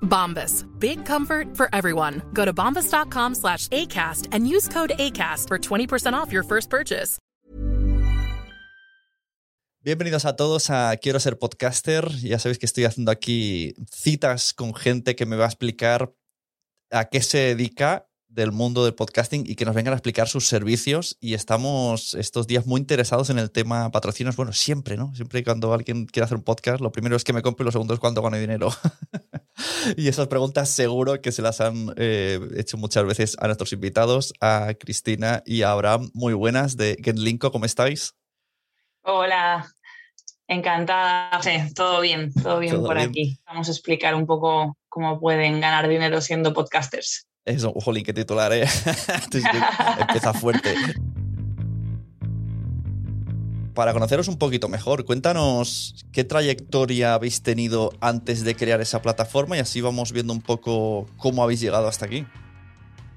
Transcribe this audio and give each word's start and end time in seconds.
Bombas. 0.00 0.64
Big 0.78 1.04
comfort 1.04 1.54
for 1.54 1.68
everyone. 1.74 2.22
Go 2.32 2.46
to 2.46 2.54
bombas.com 2.54 3.34
slash 3.34 3.68
ACAST 3.68 4.28
and 4.32 4.48
use 4.48 4.68
code 4.68 4.92
ACAST 4.98 5.48
for 5.48 5.58
20% 5.58 6.14
off 6.14 6.32
your 6.32 6.44
first 6.44 6.70
purchase. 6.70 7.18
Bienvenidos 9.86 10.24
a 10.24 10.34
todos 10.34 10.68
a 10.70 10.96
Quiero 10.96 11.20
ser 11.20 11.38
podcaster. 11.38 12.10
Ya 12.20 12.40
sabéis 12.40 12.58
que 12.58 12.66
estoy 12.66 12.86
haciendo 12.86 13.12
aquí 13.12 13.76
citas 13.88 14.52
con 14.52 14.74
gente 14.74 15.14
que 15.14 15.26
me 15.26 15.36
va 15.36 15.44
a 15.44 15.46
explicar 15.46 16.12
a 16.90 17.04
qué 17.04 17.22
se 17.22 17.38
dedica 17.38 18.05
del 18.36 18.52
mundo 18.52 18.84
del 18.84 18.94
podcasting 18.94 19.44
y 19.46 19.56
que 19.56 19.64
nos 19.64 19.74
vengan 19.74 19.94
a 19.94 19.96
explicar 19.96 20.28
sus 20.28 20.46
servicios. 20.46 21.16
Y 21.20 21.32
estamos 21.32 22.14
estos 22.14 22.46
días 22.46 22.66
muy 22.66 22.80
interesados 22.80 23.30
en 23.30 23.38
el 23.38 23.50
tema 23.50 23.90
patrocinios. 23.90 24.36
Bueno, 24.36 24.52
siempre, 24.52 24.96
¿no? 24.96 25.12
Siempre 25.14 25.42
cuando 25.42 25.72
alguien 25.72 26.04
quiere 26.04 26.26
hacer 26.26 26.36
un 26.36 26.44
podcast, 26.44 26.80
lo 26.80 26.92
primero 26.92 27.16
es 27.16 27.24
que 27.24 27.32
me 27.32 27.40
compre 27.40 27.64
y 27.64 27.66
lo 27.66 27.72
segundo 27.72 27.94
es 27.94 27.98
cuánto 27.98 28.20
gano 28.20 28.36
dinero. 28.36 28.68
y 29.96 30.06
esas 30.08 30.28
preguntas 30.28 30.68
seguro 30.68 31.20
que 31.22 31.32
se 31.32 31.40
las 31.40 31.62
han 31.62 31.94
eh, 31.96 32.38
hecho 32.56 32.76
muchas 32.76 33.04
veces 33.06 33.36
a 33.40 33.46
nuestros 33.46 33.72
invitados, 33.72 34.34
a 34.40 34.74
Cristina 34.78 35.42
y 35.46 35.62
a 35.62 35.70
Abraham. 35.70 36.10
Muy 36.12 36.34
buenas 36.34 36.76
de 36.76 36.98
Genlinko, 37.02 37.50
¿cómo 37.50 37.64
estáis? 37.64 38.14
Hola, 39.00 39.66
encantada. 40.46 41.40
Sí, 41.42 41.72
todo 41.74 42.02
bien, 42.02 42.34
todo 42.34 42.58
bien 42.58 42.74
Todo 42.74 42.86
por 42.86 42.96
bien. 42.96 43.08
aquí. 43.08 43.38
Vamos 43.46 43.68
a 43.68 43.70
explicar 43.70 44.14
un 44.14 44.26
poco 44.26 44.76
cómo 44.90 45.18
pueden 45.18 45.58
ganar 45.60 45.88
dinero 45.88 46.20
siendo 46.20 46.52
podcasters. 46.52 47.26
Eso, 47.46 47.72
jolín, 47.80 48.04
qué 48.04 48.12
titular, 48.12 48.52
¿eh? 48.52 48.66
Empieza 50.00 50.34
fuerte. 50.34 50.74
Para 53.72 53.92
conoceros 53.92 54.26
un 54.26 54.36
poquito 54.36 54.68
mejor, 54.68 55.04
cuéntanos 55.04 56.06
qué 56.12 56.24
trayectoria 56.24 57.14
habéis 57.14 57.44
tenido 57.44 57.92
antes 58.00 58.42
de 58.42 58.56
crear 58.56 58.80
esa 58.80 59.00
plataforma 59.00 59.56
y 59.56 59.60
así 59.60 59.80
vamos 59.80 60.10
viendo 60.10 60.32
un 60.32 60.42
poco 60.42 61.06
cómo 61.18 61.44
habéis 61.44 61.60
llegado 61.60 61.86
hasta 61.86 62.06
aquí. 62.06 62.26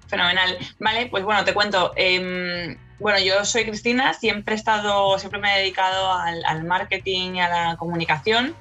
Fenomenal. 0.08 0.60
Vale, 0.80 1.08
pues 1.08 1.24
bueno, 1.24 1.44
te 1.44 1.56
cuento. 1.56 1.94
Em, 1.96 2.78
bueno, 3.00 3.18
yo 3.20 3.44
soy 3.46 3.66
Cristina, 3.66 4.14
siempre 4.14 4.54
he 4.54 4.58
estado, 4.58 5.18
siempre 5.18 5.40
me 5.40 5.56
he 5.56 5.60
dedicado 5.62 6.14
al, 6.14 6.46
al 6.46 6.66
marketing 6.66 7.36
y 7.36 7.42
a 7.42 7.50
la 7.50 7.78
comunicación. 7.78 8.56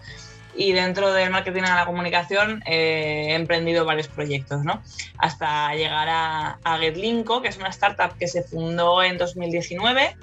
Y 0.61 0.73
dentro 0.73 1.13
del 1.13 1.31
marketing 1.31 1.63
a 1.63 1.77
la 1.77 1.87
comunicación 1.87 2.65
eh, 2.67 3.29
he 3.29 3.35
emprendido 3.35 3.85
varios 3.85 4.09
proyectos, 4.09 4.65
¿no? 4.65 4.83
Hasta 5.17 5.73
llegar 5.75 6.09
a, 6.09 6.59
a 6.65 6.79
GetLinko, 6.79 7.41
que 7.43 7.49
es 7.49 7.59
una 7.59 7.69
startup 7.69 8.19
que 8.19 8.27
se 8.27 8.43
fundó 8.43 9.03
en 9.03 9.19
2019 9.19 10.17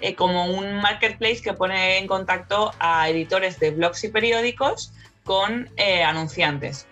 eh, 0.00 0.14
como 0.14 0.46
un 0.46 0.76
marketplace 0.80 1.42
que 1.42 1.52
pone 1.52 1.98
en 1.98 2.06
contacto 2.06 2.72
a 2.80 3.08
editores 3.10 3.60
de 3.60 3.70
blogs 3.70 4.02
y 4.04 4.08
periódicos 4.08 4.92
con 5.24 5.70
eh, 5.76 6.02
anunciantes. 6.02 6.86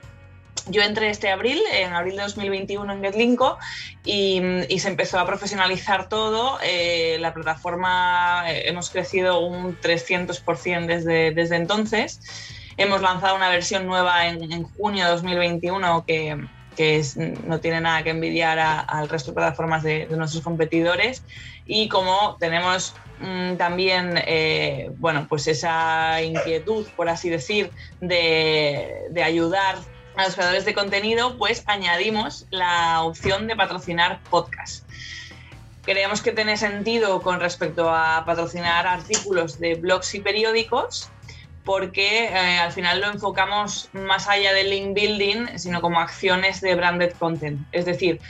Yo 0.66 0.82
entré 0.82 1.10
este 1.10 1.30
abril, 1.30 1.58
en 1.72 1.92
abril 1.92 2.16
de 2.16 2.22
2021 2.22 2.92
en 2.92 3.02
GetLinko 3.02 3.58
y, 4.04 4.40
y 4.68 4.78
se 4.78 4.88
empezó 4.88 5.18
a 5.18 5.26
profesionalizar 5.26 6.08
todo. 6.08 6.58
Eh, 6.62 7.16
la 7.18 7.32
plataforma 7.32 8.44
eh, 8.46 8.68
hemos 8.68 8.90
crecido 8.90 9.40
un 9.40 9.80
300% 9.80 10.86
desde, 10.86 11.32
desde 11.32 11.56
entonces. 11.56 12.20
Hemos 12.76 13.02
lanzado 13.02 13.36
una 13.36 13.48
versión 13.48 13.86
nueva 13.86 14.26
en, 14.26 14.62
junio 14.62 15.04
de 15.04 15.10
2021 15.10 16.04
que, 16.06 16.46
no 17.46 17.60
tiene 17.60 17.80
nada 17.82 18.02
que 18.02 18.10
envidiar 18.10 18.58
al 18.58 19.08
resto 19.08 19.32
de 19.32 19.34
plataformas 19.34 19.82
de, 19.82 20.06
nuestros 20.10 20.42
competidores. 20.42 21.22
Y 21.66 21.88
como 21.88 22.36
tenemos 22.40 22.94
mm, 23.20 23.56
también, 23.56 24.14
eh, 24.26 24.90
bueno, 24.96 25.26
pues 25.28 25.46
esa 25.46 26.22
inquietud, 26.22 26.86
por 26.96 27.08
así 27.08 27.28
decir, 27.28 27.70
de, 28.00 29.08
de 29.10 29.22
ayudar 29.22 29.76
a 30.16 30.24
los 30.24 30.34
creadores 30.34 30.64
de 30.64 30.74
contenido, 30.74 31.36
pues 31.36 31.62
añadimos 31.66 32.46
la 32.50 33.02
opción 33.02 33.46
de 33.46 33.56
patrocinar 33.56 34.20
podcast. 34.30 34.84
Creemos 35.82 36.20
que 36.20 36.32
tiene 36.32 36.56
sentido 36.56 37.22
con 37.22 37.40
respecto 37.40 37.90
a 37.90 38.24
patrocinar 38.24 38.86
artículos 38.86 39.58
de 39.58 39.74
blogs 39.76 40.14
y 40.14 40.20
periódicos, 40.20 41.10
porque 41.64 42.24
eh, 42.24 42.58
al 42.58 42.72
final 42.72 43.00
lo 43.00 43.08
enfocamos 43.08 43.90
más 43.92 44.28
allá 44.28 44.52
del 44.52 44.70
link 44.70 44.94
building, 44.94 45.58
sino 45.58 45.80
como 45.80 46.00
acciones 46.00 46.60
de 46.60 46.74
branded 46.74 47.12
content. 47.18 47.60
Es 47.72 47.84
decir, 47.84 48.20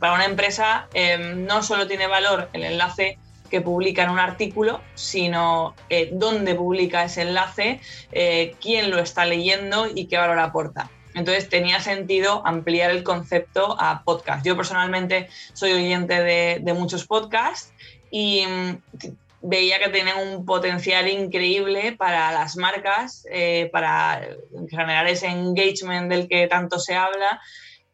para 0.00 0.14
una 0.14 0.26
empresa 0.26 0.88
eh, 0.94 1.34
no 1.36 1.62
solo 1.62 1.86
tiene 1.86 2.06
valor 2.06 2.48
el 2.52 2.64
enlace 2.64 3.18
que 3.50 3.60
publica 3.60 4.02
en 4.02 4.10
un 4.10 4.18
artículo, 4.18 4.80
sino 4.94 5.74
eh, 5.88 6.10
dónde 6.12 6.54
publica 6.54 7.04
ese 7.04 7.22
enlace, 7.22 7.80
eh, 8.12 8.56
quién 8.60 8.90
lo 8.90 8.98
está 8.98 9.24
leyendo 9.26 9.86
y 9.86 10.06
qué 10.06 10.16
valor 10.16 10.38
aporta. 10.40 10.90
Entonces 11.14 11.48
tenía 11.48 11.78
sentido 11.78 12.42
ampliar 12.44 12.90
el 12.90 13.04
concepto 13.04 13.76
a 13.78 14.02
podcast. 14.02 14.44
Yo 14.44 14.56
personalmente 14.56 15.28
soy 15.52 15.72
oyente 15.72 16.20
de, 16.20 16.58
de 16.60 16.74
muchos 16.74 17.06
podcasts 17.06 17.72
y 18.10 18.44
mm, 18.44 18.78
veía 19.46 19.78
que 19.78 19.90
tenían 19.90 20.18
un 20.26 20.46
potencial 20.46 21.06
increíble 21.06 21.92
para 21.92 22.32
las 22.32 22.56
marcas, 22.56 23.26
eh, 23.30 23.68
para 23.72 24.26
generar 24.70 25.06
ese 25.06 25.26
engagement 25.26 26.10
del 26.10 26.28
que 26.28 26.46
tanto 26.46 26.78
se 26.78 26.94
habla 26.94 27.40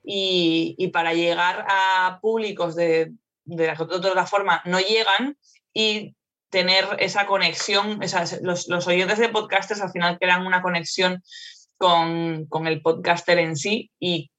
y, 0.05 0.77
y 0.79 0.89
para 0.89 1.13
llegar 1.13 1.67
a 1.69 2.21
públicos 2.23 2.77
de, 2.77 3.13
de 3.45 3.67
la 3.67 3.75
que 3.75 3.85
de 3.85 3.97
otra 3.97 4.27
forma 4.27 4.63
no 4.65 4.79
llegan 4.79 5.37
y 5.75 6.15
tener 6.51 6.85
esa 7.01 7.27
conexión, 7.27 8.01
esas- 8.03 8.41
los, 8.43 8.69
los 8.69 8.87
oyentes 8.87 9.19
de 9.19 9.29
podcasters 9.29 9.81
al 9.81 9.91
final 9.91 10.19
crean 10.21 10.47
una 10.47 10.63
conexión 10.63 11.21
con, 11.79 12.47
con 12.47 12.67
el 12.69 12.81
podcaster 12.81 13.39
en 13.39 13.57
sí 13.57 13.91
y 13.99 14.31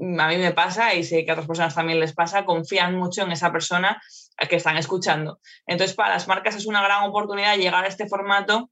a 0.00 0.28
mí 0.28 0.36
me 0.36 0.52
pasa 0.52 0.94
y 0.94 1.02
sé 1.02 1.24
que 1.24 1.30
a 1.30 1.34
otras 1.34 1.48
personas 1.48 1.74
también 1.74 1.98
les 1.98 2.12
pasa, 2.12 2.44
confían 2.44 2.94
mucho 2.96 3.22
en 3.22 3.32
esa 3.32 3.50
persona 3.50 4.00
que 4.46 4.56
están 4.56 4.76
escuchando. 4.76 5.40
Entonces, 5.66 5.96
para 5.96 6.14
las 6.14 6.28
marcas 6.28 6.54
es 6.54 6.66
una 6.66 6.82
gran 6.82 7.04
oportunidad 7.04 7.56
llegar 7.56 7.84
a 7.84 7.88
este 7.88 8.06
formato 8.06 8.70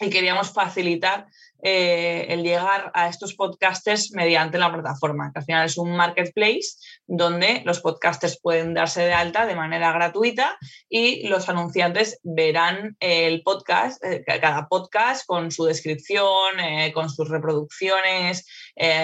y 0.00 0.10
queríamos 0.10 0.52
facilitar 0.52 1.26
eh, 1.62 2.26
el 2.28 2.42
llegar 2.42 2.90
a 2.94 3.08
estos 3.08 3.34
podcasters 3.34 4.10
mediante 4.12 4.58
la 4.58 4.72
plataforma, 4.72 5.30
que 5.32 5.38
al 5.38 5.44
final 5.44 5.66
es 5.66 5.78
un 5.78 5.96
marketplace 5.96 6.76
donde 7.06 7.62
los 7.64 7.80
podcasters 7.80 8.40
pueden 8.40 8.74
darse 8.74 9.02
de 9.02 9.14
alta 9.14 9.46
de 9.46 9.54
manera 9.54 9.92
gratuita 9.92 10.58
y 10.88 11.26
los 11.28 11.48
anunciantes 11.48 12.18
verán 12.22 12.96
el 13.00 13.42
podcast, 13.42 14.04
eh, 14.04 14.24
cada 14.26 14.68
podcast 14.68 15.24
con 15.26 15.50
su 15.50 15.64
descripción, 15.64 16.58
eh, 16.60 16.92
con 16.92 17.08
sus 17.08 17.28
reproducciones, 17.28 18.46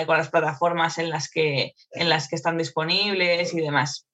con 0.07 0.19
las 0.19 0.29
plataformas 0.29 0.99
en 0.99 1.09
las, 1.09 1.31
que, 1.31 1.75
en 1.93 2.09
las 2.09 2.29
que 2.29 2.37
están 2.37 2.59
disponibles 2.59 3.55
y 3.55 3.61
demás. 3.61 4.10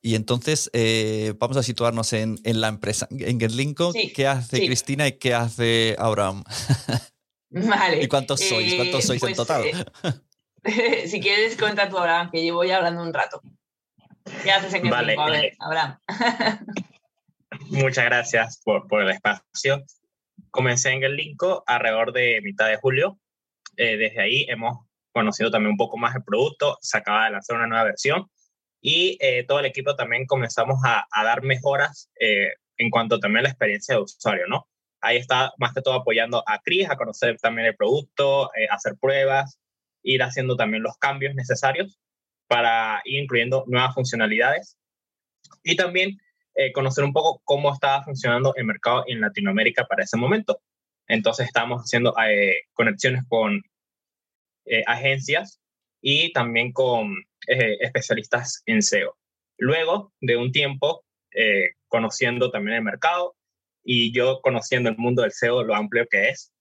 Y 0.00 0.14
entonces 0.14 0.70
eh, 0.72 1.34
vamos 1.38 1.56
a 1.58 1.62
situarnos 1.62 2.12
en, 2.12 2.38
la 2.44 2.68
empresa, 2.68 3.06
en 3.10 3.38
GetLinko. 3.38 3.92
¿Qué 4.14 4.26
hace 4.26 4.64
Cristina 4.64 5.06
y 5.06 5.12
qué 5.12 5.34
hace 5.34 5.96
Abraham? 5.98 6.44
Vale. 7.50 8.02
¿Y 8.02 8.08
cuántos 8.08 8.40
sois? 8.40 8.74
¿Cuántos 8.74 9.04
sois 9.04 9.22
en 9.22 9.26
pues, 9.26 9.36
total? 9.36 9.92
si 11.06 11.20
quieres, 11.20 11.56
cuenta 11.56 11.88
tú, 11.88 11.98
Abraham, 11.98 12.30
que 12.30 12.42
llevo 12.42 12.64
ya 12.64 12.76
hablando 12.76 13.02
un 13.02 13.12
rato. 13.12 13.42
¿Qué 14.42 14.52
haces 14.52 14.72
en 14.74 14.88
vale. 14.88 15.16
A 15.18 15.26
ver, 15.26 15.52
Abraham. 15.58 15.98
Muchas 17.70 18.04
gracias 18.04 18.60
por, 18.64 18.86
el 19.02 19.10
espacio. 19.10 19.84
Comencé 20.50 20.90
en 20.92 21.02
el 21.02 21.16
Linko 21.16 21.64
alrededor 21.66 22.12
de 22.12 22.40
mitad 22.42 22.68
de 22.68 22.76
julio. 22.76 23.18
Eh, 23.76 23.96
desde 23.96 24.22
ahí 24.22 24.46
hemos 24.48 24.86
conocido 25.12 25.50
también 25.50 25.72
un 25.72 25.76
poco 25.76 25.96
más 25.96 26.14
el 26.14 26.22
producto. 26.22 26.78
Se 26.80 26.98
acaba 26.98 27.24
de 27.24 27.32
lanzar 27.32 27.56
una 27.56 27.66
nueva 27.66 27.84
versión 27.84 28.30
y 28.80 29.18
eh, 29.20 29.44
todo 29.46 29.60
el 29.60 29.66
equipo 29.66 29.94
también 29.96 30.26
comenzamos 30.26 30.80
a, 30.84 31.06
dar 31.22 31.42
mejoras 31.42 32.10
eh, 32.18 32.48
en 32.78 32.90
cuanto 32.90 33.18
también 33.18 33.40
a 33.40 33.42
la 33.44 33.48
experiencia 33.50 33.94
de 33.96 34.02
usuario, 34.02 34.46
¿no? 34.46 34.68
Ahí 35.02 35.16
está 35.16 35.52
más 35.58 35.72
que 35.72 35.82
todo 35.82 35.94
apoyando 35.94 36.42
a 36.46 36.60
Chris 36.62 36.88
a 36.88 36.96
conocer 36.96 37.38
también 37.38 37.66
el 37.66 37.76
producto, 37.76 38.50
hacer 38.70 38.96
pruebas, 39.00 39.58
ir 40.02 40.22
haciendo 40.22 40.56
también 40.56 40.82
los 40.82 40.96
cambios 40.98 41.34
necesarios 41.34 41.98
para 42.46 43.00
ir 43.04 43.22
incluyendo 43.22 43.64
nuevas 43.66 43.94
funcionalidades 43.94 44.76
y 45.62 45.76
también 45.76 46.18
eh, 46.54 46.72
conocer 46.72 47.04
un 47.04 47.12
poco 47.12 47.40
cómo 47.44 47.72
estaba 47.72 48.02
funcionando 48.02 48.54
el 48.56 48.64
mercado 48.64 49.04
en 49.06 49.20
Latinoamérica 49.20 49.86
para 49.86 50.04
ese 50.04 50.16
momento. 50.16 50.60
Entonces 51.06 51.46
estábamos 51.46 51.82
haciendo 51.82 52.14
eh, 52.18 52.62
conexiones 52.72 53.22
con 53.28 53.62
eh, 54.66 54.82
agencias 54.86 55.59
y 56.00 56.32
también 56.32 56.72
con 56.72 57.14
especialistas 57.46 58.62
en 58.66 58.82
SEO. 58.82 59.16
Luego 59.58 60.12
de 60.20 60.36
un 60.36 60.52
tiempo 60.52 61.04
conociendo 61.88 62.50
también 62.50 62.76
el 62.76 62.84
mercado 62.84 63.36
y 63.82 64.12
yo 64.12 64.40
conociendo 64.42 64.90
el 64.90 64.96
mundo 64.96 65.22
del 65.22 65.32
SEO, 65.32 65.62
lo 65.62 65.74
amplio 65.74 66.06
que 66.10 66.28
es, 66.28 66.52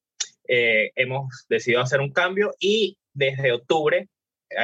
hemos 0.45 1.45
decidido 1.49 1.81
hacer 1.81 2.01
un 2.01 2.11
cambio 2.11 2.53
y 2.59 2.97
desde 3.13 3.51
octubre 3.51 4.07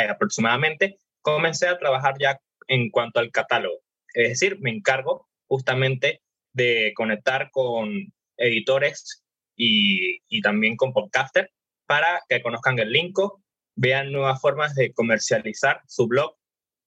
aproximadamente 0.09 0.97
comencé 1.21 1.67
a 1.67 1.77
trabajar 1.77 2.15
ya 2.19 2.39
en 2.67 2.89
cuanto 2.89 3.19
al 3.19 3.31
catálogo. 3.31 3.79
Es 4.13 4.29
decir, 4.29 4.57
me 4.59 4.71
encargo 4.71 5.27
justamente 5.47 6.21
de 6.53 6.93
conectar 6.95 7.51
con 7.51 8.13
editores 8.37 9.23
y, 9.55 10.41
también 10.41 10.75
con 10.75 10.93
podcasters 10.93 11.49
para 11.85 12.21
que 12.27 12.41
conozcan 12.41 12.79
el 12.79 12.91
Linko, 12.91 13.43
vean 13.75 14.11
nuevas 14.11 14.41
formas 14.41 14.75
de 14.75 14.93
comercializar 14.93 15.81
su 15.87 16.07
blog 16.07 16.35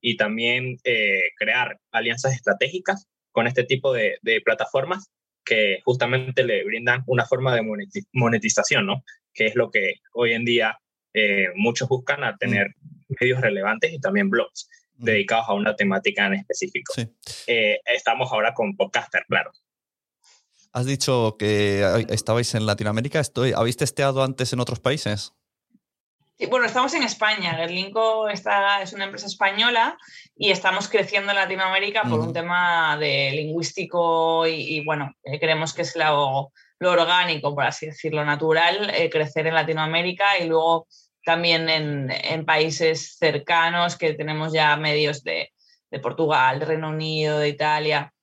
y 0.00 0.16
también 0.16 0.78
eh, 0.84 1.22
crear 1.36 1.78
alianzas 1.92 2.34
estratégicas 2.34 3.06
con 3.30 3.46
este 3.46 3.64
tipo 3.64 3.92
de, 3.92 4.18
plataformas 4.44 5.10
que 5.44 5.80
justamente 5.84 6.44
le 6.44 6.64
brindan 6.64 7.02
una 7.06 7.24
forma 7.26 7.54
de 7.54 7.62
monetización, 8.12 8.86
¿no? 8.86 9.04
Que 9.32 9.46
es 9.46 9.54
lo 9.54 9.70
que 9.70 9.94
hoy 10.12 10.32
en 10.32 10.44
día 10.44 10.78
eh, 11.14 11.46
muchos 11.54 11.88
buscan 11.88 12.22
a 12.24 12.36
tener 12.36 12.74
medios 13.20 13.40
relevantes 13.40 13.92
y 13.92 14.00
también 14.00 14.28
blogs 14.28 14.68
dedicados 14.94 15.48
a 15.48 15.54
una 15.54 15.74
temática 15.76 16.26
en 16.26 16.34
específico. 16.34 16.92
Eh, 17.46 17.80
estamos 17.86 18.30
ahora 18.32 18.52
con 18.52 18.76
Podcaster, 18.76 19.24
claro. 19.28 19.52
Has 20.72 20.86
dicho 20.86 21.36
que 21.38 22.06
estabais 22.10 22.54
en 22.54 22.66
Latinoamérica. 22.66 23.20
Estoy, 23.20 23.52
¿Habéis 23.52 23.76
testeado 23.76 24.22
antes 24.22 24.52
en 24.52 24.60
otros 24.60 24.80
países? 24.80 25.32
Bueno, 26.46 26.66
estamos 26.66 26.94
en 26.94 27.02
España. 27.02 27.54
Gerlinko 27.54 28.28
está, 28.28 28.82
es 28.82 28.92
una 28.92 29.04
empresa 29.04 29.26
española 29.26 29.98
y 30.36 30.50
estamos 30.50 30.88
creciendo 30.88 31.32
en 31.32 31.36
Latinoamérica 31.36 32.02
por 32.02 32.20
un 32.20 32.32
tema 32.32 32.96
de 32.96 33.32
lingüístico 33.32 34.46
y, 34.46 34.84
bueno, 34.84 35.12
eh, 35.24 35.40
creemos 35.40 35.74
que 35.74 35.82
es 35.82 35.96
lo, 35.96 36.52
lo, 36.78 36.92
orgánico, 36.92 37.54
por 37.54 37.64
así 37.64 37.86
decirlo, 37.86 38.24
natural, 38.24 38.92
crecer 39.10 39.46
en 39.46 39.54
Latinoamérica 39.54 40.38
y 40.38 40.46
luego 40.46 40.86
también 41.28 41.68
en, 41.68 42.46
países 42.46 43.18
cercanos 43.18 43.96
que 43.96 44.14
tenemos 44.14 44.50
ya 44.50 44.74
medios 44.78 45.22
de, 45.22 45.52
Portugal, 46.02 46.58
de 46.58 46.64
Reino 46.64 46.88
Unido, 46.88 47.38
de 47.38 47.50
Italia, 47.50 48.14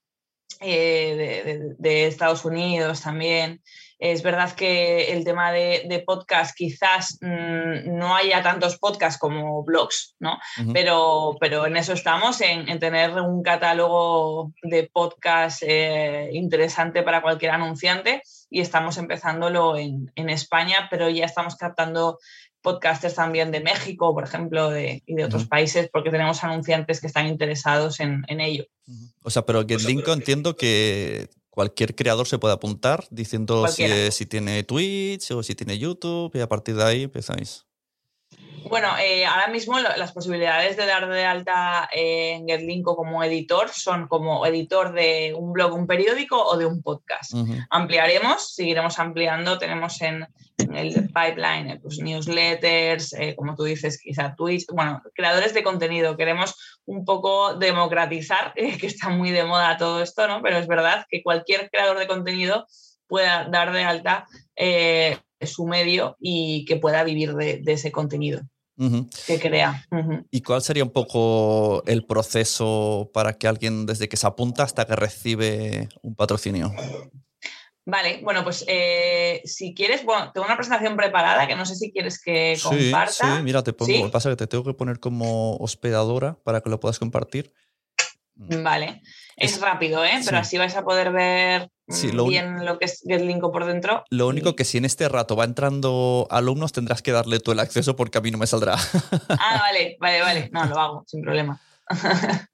eh, 0.60 1.76
de, 1.78 2.08
Estados 2.08 2.46
Unidos 2.46 3.04
también. 3.04 3.62
Es 3.98 4.24
verdad 4.24 4.52
que 4.54 5.14
el 5.14 5.24
tema 5.24 5.52
de, 5.52 6.04
podcast 6.06 6.56
quizás 6.56 7.18
mm, 7.22 7.98
no 7.98 8.16
haya 8.16 8.44
tantos 8.44 8.78
podcasts 8.78 9.20
como 9.20 9.64
blogs, 9.64 10.16
¿no? 10.20 10.38
pero, 10.74 11.38
pero 11.40 11.66
en 11.66 11.78
eso 11.78 11.94
estamos, 11.94 12.42
en, 12.42 12.80
tener 12.80 13.12
un 13.12 13.42
catálogo 13.42 14.52
de 14.62 14.90
podcast 14.92 15.64
eh, 15.66 16.30
interesante 16.34 17.04
para 17.04 17.22
cualquier 17.22 17.52
anunciante 17.52 18.22
y 18.50 18.62
estamos 18.62 18.98
empezándolo 18.98 19.78
en, 19.78 20.12
en 20.16 20.30
España, 20.30 20.88
pero 20.92 21.10
ya 21.10 21.26
estamos 21.26 21.56
captando 21.56 22.20
podcasters 22.66 23.14
también 23.14 23.52
de 23.52 23.62
México, 23.62 24.14
por 24.14 24.24
ejemplo, 24.24 24.72
de, 24.72 25.04
y 25.06 25.14
de 25.14 25.24
otros 25.24 25.46
países, 25.46 25.88
porque 25.94 26.10
tenemos 26.10 26.44
anunciantes 26.44 27.00
que 27.00 27.08
están 27.08 27.28
interesados 27.28 28.00
en, 28.00 28.26
ello. 28.28 28.66
O 29.22 29.30
sea, 29.30 29.44
pero 29.44 29.66
GetLinko 29.66 30.12
entiendo 30.12 30.56
que 30.56 31.30
cualquier 31.56 31.96
creador 31.96 32.28
se 32.28 32.38
puede 32.38 32.54
apuntar 32.54 33.08
diciendo 33.10 33.68
si, 33.68 33.86
si, 34.12 34.26
tiene 34.28 34.64
Twitch 34.64 35.32
o 35.32 35.42
si 35.42 35.56
tiene 35.56 35.80
YouTube 35.80 36.36
y 36.36 36.42
a 36.42 36.48
partir 36.48 36.76
de 36.76 36.84
ahí 36.84 37.04
empezáis. 37.04 37.66
Bueno, 38.70 38.90
eh, 38.98 39.26
ahora 39.26 39.48
mismo 39.48 39.80
las 39.80 40.12
posibilidades 40.12 40.76
de 40.78 40.86
dar 40.86 41.08
de 41.08 41.24
alta 41.24 41.88
en 41.92 42.48
GetLinko 42.48 42.96
como 42.96 43.24
editor 43.24 43.70
son 43.70 44.08
como 44.08 44.46
editor 44.46 44.94
de 44.94 45.34
un 45.38 45.54
blog, 45.54 45.74
un 45.74 45.88
periódico 45.88 46.42
o 46.42 46.58
de 46.58 46.66
un 46.66 46.82
podcast. 46.82 47.34
Ampliaremos, 47.70 48.56
seguiremos 48.56 48.98
ampliando. 49.00 49.58
Tenemos 49.58 50.02
en, 50.02 50.28
el 50.58 50.94
pipeline 51.08 51.70
eh, 51.70 51.80
pues, 51.82 52.00
newsletters, 52.00 53.14
eh, 53.14 53.36
como 53.36 53.56
tú 53.56 53.64
dices, 53.64 54.00
quizá 54.02 54.36
Twitch. 54.36 54.66
Bueno, 54.72 55.02
creadores 55.14 55.54
de 55.54 55.64
contenido. 55.64 56.18
Queremos 56.18 56.82
un 56.86 57.06
poco 57.06 57.56
democratizar, 57.56 58.54
que 58.80 58.88
está 58.88 59.10
muy 59.10 59.32
de 59.32 59.44
moda 59.44 59.78
todo 59.78 60.02
esto, 60.02 60.28
¿no? 60.28 60.42
Pero 60.42 60.58
es 60.58 60.68
verdad 60.68 61.06
que 61.10 61.22
cualquier 61.22 61.70
creador 61.70 62.00
de 62.00 62.08
contenido 62.08 62.66
pueda 63.08 63.48
dar 63.50 63.72
de 63.72 63.84
alta 63.84 64.26
su 65.48 65.66
medio 65.66 66.16
y 66.20 66.66
que 66.66 66.78
pueda 66.78 67.04
vivir 67.04 67.34
de 67.34 67.64
ese 67.66 67.92
contenido 67.92 68.42
que 69.28 69.40
crea. 69.40 69.86
¿Y 70.32 70.42
cuál 70.42 70.62
sería 70.62 70.84
un 70.84 70.92
poco 70.92 71.84
el 71.86 72.06
proceso 72.06 73.10
para 73.14 73.34
que 73.34 73.48
alguien 73.48 73.86
desde 73.86 74.10
que 74.10 74.18
se 74.18 74.28
apunta 74.28 74.64
hasta 74.64 74.86
que 74.86 74.96
recibe 74.96 75.90
un 76.02 76.16
patrocinio? 76.16 76.74
Vale, 77.88 78.20
bueno, 78.24 78.44
pues 78.44 78.66
eh, 78.68 79.42
si 79.46 79.76
quieres, 79.76 80.04
bueno, 80.04 80.32
tengo 80.34 80.48
una 80.48 80.58
presentación 80.58 80.98
preparada 80.98 81.48
que 81.48 81.56
no 81.56 81.68
sé 81.68 81.76
si 81.76 81.92
quieres 81.92 82.20
que 82.20 82.58
comparta. 82.62 83.38
Sí, 83.38 83.44
mira, 83.44 83.64
te 83.64 83.74
pongo, 83.74 83.92
lo 83.92 84.06
que 84.06 84.12
pasa 84.12 84.30
es 84.30 84.34
que 84.34 84.38
te 84.38 84.48
tengo 84.48 84.64
que 84.64 84.74
poner 84.74 85.00
como 85.00 85.56
hospedadora 85.58 86.38
para 86.44 86.62
que 86.62 86.70
lo 86.70 86.80
puedas 86.80 86.98
compartir. 86.98 87.54
Vale. 88.36 89.02
Es, 89.38 89.60
rápido, 89.60 90.06
¿eh? 90.06 90.22
Pero 90.24 90.38
así 90.38 90.58
vais 90.58 90.76
a 90.76 90.84
poder 90.84 91.12
ver 91.12 91.70
bien 92.28 92.66
lo 92.66 92.80
que 92.80 92.86
es 92.86 93.02
GetLinko 93.06 93.52
por 93.52 93.66
dentro. 93.66 94.06
Lo 94.10 94.28
único 94.28 94.56
que 94.56 94.64
si 94.64 94.78
en 94.78 94.86
este 94.86 95.10
rato 95.10 95.36
va 95.36 95.44
entrando 95.44 96.28
alumnos 96.32 96.72
tendrás 96.72 97.02
que 97.02 97.12
darle 97.12 97.40
tú 97.40 97.52
el 97.52 97.60
acceso 97.60 97.96
porque 97.98 98.18
a 98.18 98.22
mí 98.22 98.32
no 98.32 98.38
me 98.38 98.48
saldrá. 98.48 98.76
Ah, 99.38 99.60
vale, 99.60 99.98
vale, 100.00 100.22
vale. 100.22 100.50
No, 100.52 100.66
lo 100.66 100.80
hago, 100.80 101.04
sin 101.08 101.22
problema. 101.22 101.60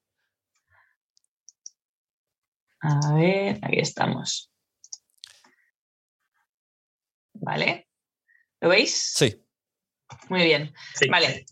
A 2.80 3.14
ver, 3.14 3.60
aquí 3.62 3.78
estamos. 3.78 4.50
¿Vale? 7.34 7.88
¿Lo 8.60 8.68
veis? 8.68 9.12
Sí. 9.14 9.40
Muy 10.28 10.44
bien. 10.44 10.74
Vale. 11.08 11.46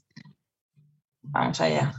Vamos 1.22 1.60
allá. 1.60 1.92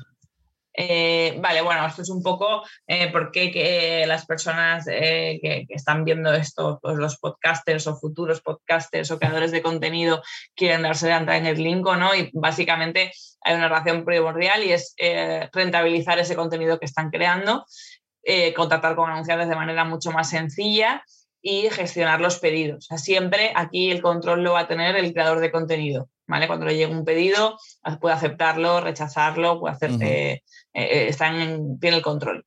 Eh, 0.74 1.38
vale, 1.40 1.62
bueno, 1.62 1.86
esto 1.86 2.02
es 2.02 2.10
un 2.10 2.24
poco 2.24 2.64
eh, 2.88 3.12
por 3.12 3.32
qué 3.32 3.52
que 3.52 4.06
las 4.08 4.26
personas 4.26 4.88
eh, 4.88 5.40
que, 5.42 5.66
están 5.70 6.06
viendo 6.06 6.34
esto, 6.34 6.80
pues 6.82 6.96
los 6.96 7.18
podcasters 7.18 7.88
o 7.88 7.98
futuros 7.98 8.42
podcasters 8.42 9.12
o 9.12 9.20
creadores 9.20 9.52
de 9.52 9.62
contenido 9.62 10.22
quieren 10.56 10.84
darse 10.84 11.08
de 11.08 11.14
alta 11.14 11.38
en 11.38 11.46
el 11.46 11.62
link 11.62 11.86
no. 11.86 12.16
Y 12.16 12.30
básicamente 12.34 13.12
hay 13.42 13.56
una 13.56 13.68
relación 13.68 14.06
primordial 14.06 14.64
y 14.64 14.72
es 14.72 14.96
rentabilizar 15.52 16.20
ese 16.20 16.36
contenido 16.36 16.80
que 16.80 16.86
están 16.86 17.10
creando, 17.10 17.66
contactar 18.56 18.96
con 18.96 19.10
anunciantes 19.10 19.50
de 19.50 19.56
manera 19.56 19.84
mucho 19.84 20.12
más 20.12 20.30
sencilla 20.30 21.04
y 21.42 21.70
gestionar 21.72 22.22
los 22.22 22.40
pedidos. 22.40 22.88
siempre 22.98 23.52
aquí 23.56 23.90
el 23.90 24.02
control 24.02 24.44
lo 24.44 24.54
va 24.54 24.62
a 24.62 24.68
tener 24.68 24.96
el 24.96 25.12
creador 25.12 25.40
de 25.40 25.52
contenido. 25.52 26.08
¿vale? 26.32 26.48
Cuando 26.48 26.66
le 26.66 26.78
llega 26.78 26.96
un 26.96 27.04
pedido, 27.04 27.58
puede 28.00 28.16
aceptarlo, 28.16 28.80
rechazarlo, 28.80 29.60
puede 29.60 29.76
hacer, 29.76 30.42
eh, 30.74 31.08
está 31.08 31.28
en, 31.28 31.80
tiene 31.80 31.98
el 31.98 32.04
control. 32.04 32.46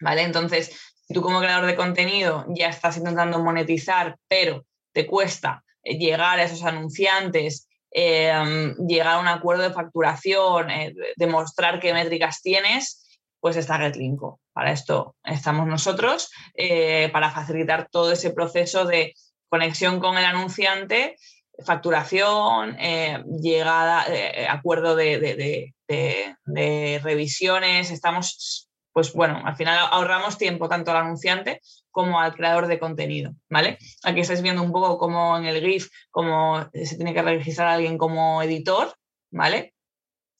¿vale? 0.00 0.22
Entonces, 0.22 0.78
si 1.06 1.14
tú 1.14 1.22
como 1.22 1.40
creador 1.40 1.66
de 1.66 1.76
contenido 1.76 2.44
ya 2.48 2.68
estás 2.68 2.96
intentando 2.96 3.38
monetizar, 3.40 4.16
pero 4.28 4.64
te 4.92 5.06
cuesta 5.06 5.64
eh, 5.82 5.98
llegar 5.98 6.38
a 6.38 6.44
esos 6.44 6.64
anunciantes, 6.64 7.66
llegar 7.90 9.14
a 9.14 9.18
un 9.18 9.28
acuerdo 9.28 9.62
de 9.62 9.72
facturación, 9.72 10.68
demostrar 11.16 11.80
qué 11.80 11.94
métricas 11.94 12.42
tienes, 12.42 13.08
pues 13.40 13.56
está 13.56 13.78
GetLinko. 13.78 14.40
Para 14.52 14.72
esto 14.72 15.14
estamos 15.24 15.66
nosotros, 15.66 16.30
eh, 16.54 17.10
para 17.12 17.30
facilitar 17.30 17.88
todo 17.90 18.12
ese 18.12 18.30
proceso 18.30 18.84
de 18.84 19.14
conexión 19.48 20.00
con 20.00 20.18
el 20.18 20.24
anunciante, 20.24 21.16
facturación, 21.64 22.76
eh, 22.78 23.22
llegada, 23.40 24.04
eh, 24.08 24.46
acuerdo 24.48 24.94
de, 24.96 25.72
de, 25.86 27.00
revisiones. 27.02 27.90
Estamos, 27.90 28.68
pues 28.92 29.12
bueno, 29.12 29.42
al 29.44 29.56
final 29.56 29.78
ahorramos 29.90 30.38
tiempo 30.38 30.68
tanto 30.68 30.90
al 30.90 30.98
anunciante 30.98 31.60
como 31.90 32.20
al 32.20 32.34
creador 32.34 32.66
de 32.66 32.78
contenido, 32.78 33.32
¿vale? 33.48 33.78
Aquí 34.04 34.20
estáis 34.20 34.42
viendo 34.42 34.62
un 34.62 34.72
poco 34.72 34.98
como 34.98 35.36
en 35.36 35.46
el 35.46 35.60
GIF, 35.60 35.88
cómo 36.10 36.68
se 36.72 36.96
tiene 36.96 37.14
que 37.14 37.22
registrar 37.22 37.68
a 37.68 37.74
alguien 37.74 37.98
como 37.98 38.42
editor, 38.42 38.94
¿vale? 39.30 39.74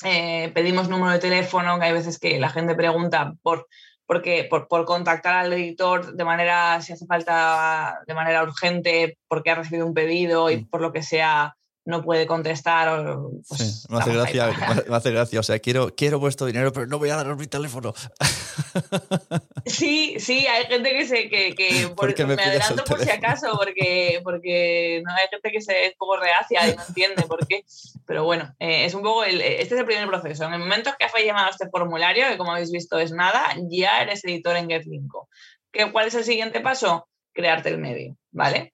Eh, 0.05 0.53
pedimos 0.55 0.89
número 0.89 1.13
de 1.13 1.19
teléfono, 1.19 1.79
que 1.79 1.87
hay 1.87 1.93
veces 1.93 2.19
que 2.21 2.39
la 2.39 2.51
gente 2.51 2.77
pregunta 2.77 3.35
por, 3.43 3.67
porque, 4.09 4.47
por, 4.49 4.69
por, 4.69 4.87
contactar 4.87 5.35
al 5.35 5.53
editor 5.53 6.15
de 6.15 6.25
manera, 6.25 6.81
si 6.81 6.95
hace 6.95 7.05
falta, 7.05 8.00
de 8.07 8.15
manera 8.15 8.43
urgente, 8.43 9.19
porque 9.29 9.50
ha 9.50 9.55
recibido 9.55 9.87
un 9.87 9.93
pedido 9.93 10.50
y 10.50 10.57
mm. 10.57 10.71
por 10.71 10.81
lo 10.81 10.93
que 10.93 11.03
sea 11.03 11.58
no 11.88 12.02
puede 12.02 12.26
contestar. 12.26 13.16
Pues, 13.49 13.87
me, 13.88 13.99
hace 13.99 14.12
gracia, 14.12 14.47
me, 14.87 14.95
hace 14.95 15.11
gracia. 15.11 15.40
O 15.40 15.42
sea, 15.42 15.59
quiero, 15.59 15.95
quiero 15.97 16.18
vuestro 16.21 16.47
dinero, 16.47 16.71
pero 16.71 16.87
no 16.87 16.99
voy 16.99 17.09
a 17.09 17.16
daros 17.16 17.38
mi 17.38 17.47
teléfono. 17.47 17.95
Sí, 19.66 20.16
sí, 20.18 20.47
hay 20.47 20.64
gente 20.64 20.90
que 20.90 21.07
se. 21.07 21.28
Que, 21.28 21.54
que 21.54 22.25
me, 22.26 22.33
adelanto 22.35 22.85
por 22.85 23.04
si 23.04 23.11
acaso, 23.11 23.54
porque, 23.59 24.18
porque 24.25 25.02
no, 25.04 25.12
hay 25.12 25.28
gente 25.30 25.50
que 25.50 25.61
se 25.61 25.87
es 25.87 25.95
poco 25.97 26.16
reacia 26.16 26.66
y 26.66 26.75
no 26.75 26.83
entiende 26.88 27.23
por 27.25 27.47
qué. 27.47 27.64
Pero 28.07 28.25
bueno, 28.25 28.54
eh, 28.59 28.87
es 28.87 28.95
un 28.95 29.02
poco. 29.02 29.25
El, 29.25 29.42
este 29.42 29.75
es 29.75 29.80
el 29.80 29.85
primer 29.85 30.07
proceso. 30.07 30.45
En 30.45 30.54
el 30.54 30.61
momento 30.61 30.90
que 30.99 31.04
has 31.04 31.12
llamado 31.23 31.49
a 31.49 31.50
este 31.50 31.68
formulario, 31.68 32.28
que 32.28 32.38
como 32.38 32.52
habéis 32.52 32.73
visto 32.73 32.99
es 32.99 33.12
nada, 33.12 33.45
ya 33.68 34.00
eres 34.00 34.25
editor 34.25 34.57
en 34.57 34.71
GetLinko. 34.71 35.28
¿Cuál 35.92 36.09
es 36.09 36.14
el 36.14 36.25
siguiente 36.25 36.61
paso? 36.61 37.07
Crearte 37.35 37.68
el 37.68 37.78
medio, 37.78 38.16
¿vale? 38.30 38.73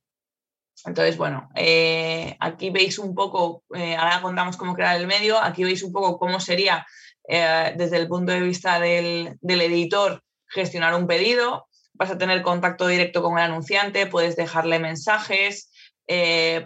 Entonces, 0.86 1.16
bueno, 1.16 1.48
eh, 1.54 2.36
aquí 2.40 2.70
veis 2.70 2.98
un 2.98 3.14
poco, 3.14 3.62
eh, 3.74 3.96
ahora 3.96 4.20
contamos 4.20 4.56
cómo 4.56 4.74
crear 4.74 4.96
el 4.96 5.06
medio, 5.06 5.38
aquí 5.38 5.64
veis 5.64 5.82
un 5.82 5.92
poco 5.92 6.18
cómo 6.18 6.40
sería 6.40 6.86
eh, 7.28 7.72
desde 7.76 7.96
el 7.96 8.08
punto 8.08 8.32
de 8.32 8.40
vista 8.40 8.78
del, 8.80 9.38
editor 9.42 10.22
gestionar 10.46 10.94
un 10.94 11.06
pedido. 11.06 11.68
Vas 11.94 12.10
a 12.10 12.18
tener 12.18 12.42
contacto 12.42 12.86
directo 12.86 13.22
con 13.22 13.38
el 13.38 13.44
anunciante, 13.44 14.06
puedes 14.06 14.36
dejarle 14.36 14.78
mensajes, 14.78 15.70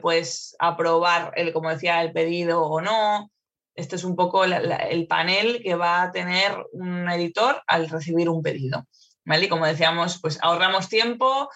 puedes 0.00 0.56
aprobar, 0.58 1.32
el, 1.36 1.52
como 1.52 1.70
decía, 1.70 2.02
el 2.02 2.12
pedido 2.12 2.62
o 2.62 2.80
no. 2.80 3.30
Este 3.74 3.96
es 3.96 4.04
un 4.04 4.16
poco 4.16 4.44
el 4.44 5.06
panel 5.06 5.60
que 5.62 5.74
va 5.74 6.02
a 6.02 6.12
tener 6.12 6.56
un 6.72 7.08
editor 7.10 7.62
al 7.66 7.88
recibir 7.88 8.30
un 8.30 8.42
pedido. 8.42 8.86
¿Vale? 9.28 9.44
Y 9.44 9.48
como 9.50 9.66
decíamos, 9.66 10.18
pues 10.22 10.38
ahorramos 10.40 10.88
tiempo, 10.88 11.50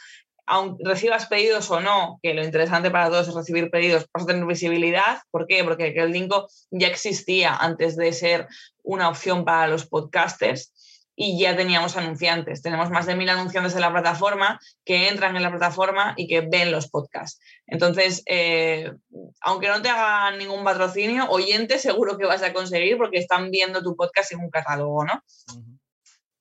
aunque 0.47 0.85
recibas 0.85 1.27
pedidos 1.27 1.71
o 1.71 1.81
no, 1.81 2.19
que 2.23 2.35
lo 2.35 2.45
interesante 2.45 2.91
para 2.91 3.09
todos 3.09 3.29
es 3.29 3.35
recibir 3.35 3.71
pedidos, 3.71 4.07
vas 4.13 4.25
a 4.25 4.27
tener 4.27 4.45
visibilidad. 4.45 5.19
¿Por 5.31 5.47
qué? 5.47 5.65
Porque 5.65 5.95
el 5.97 6.13
Linko 6.13 6.49
ya 6.71 6.89
existía 6.89 7.55
antes 7.55 7.97
de 7.97 8.13
ser 8.13 8.49
una 8.83 9.09
opción 9.09 9.45
para 9.45 9.69
los 9.69 9.87
podcasters 9.87 10.73
y 11.15 11.39
ya 11.39 11.57
teníamos 11.57 11.97
anunciantes. 11.97 12.63
Tenemos 12.63 12.91
más 12.91 13.07
de 13.07 13.15
mil 13.15 13.29
anunciantes 13.29 13.75
en 13.75 13.83
la 13.83 13.93
plataforma 13.93 14.59
que 14.85 15.09
entran 15.09 15.37
en 15.37 15.43
la 15.43 15.51
plataforma 15.51 16.15
y 16.17 16.27
que 16.27 16.41
ven 16.41 16.73
los 16.73 16.89
podcasts. 16.89 17.41
Entonces, 17.67 18.23
eh, 18.27 18.93
aunque 19.41 19.69
no 19.69 19.83
te 19.83 19.89
hagan 19.89 20.39
ningún 20.39 20.65
patrocinio, 20.65 21.29
oyente 21.29 21.79
seguro 21.79 22.17
que 22.17 22.27
vas 22.27 22.43
a 22.43 22.53
conseguir 22.53 22.97
porque 22.97 23.19
están 23.19 23.51
viendo 23.51 23.83
tu 23.83 23.95
podcast 23.95 24.33
en 24.33 24.41
un 24.41 24.51
catálogo, 24.51 25.05
¿no? 25.05 25.23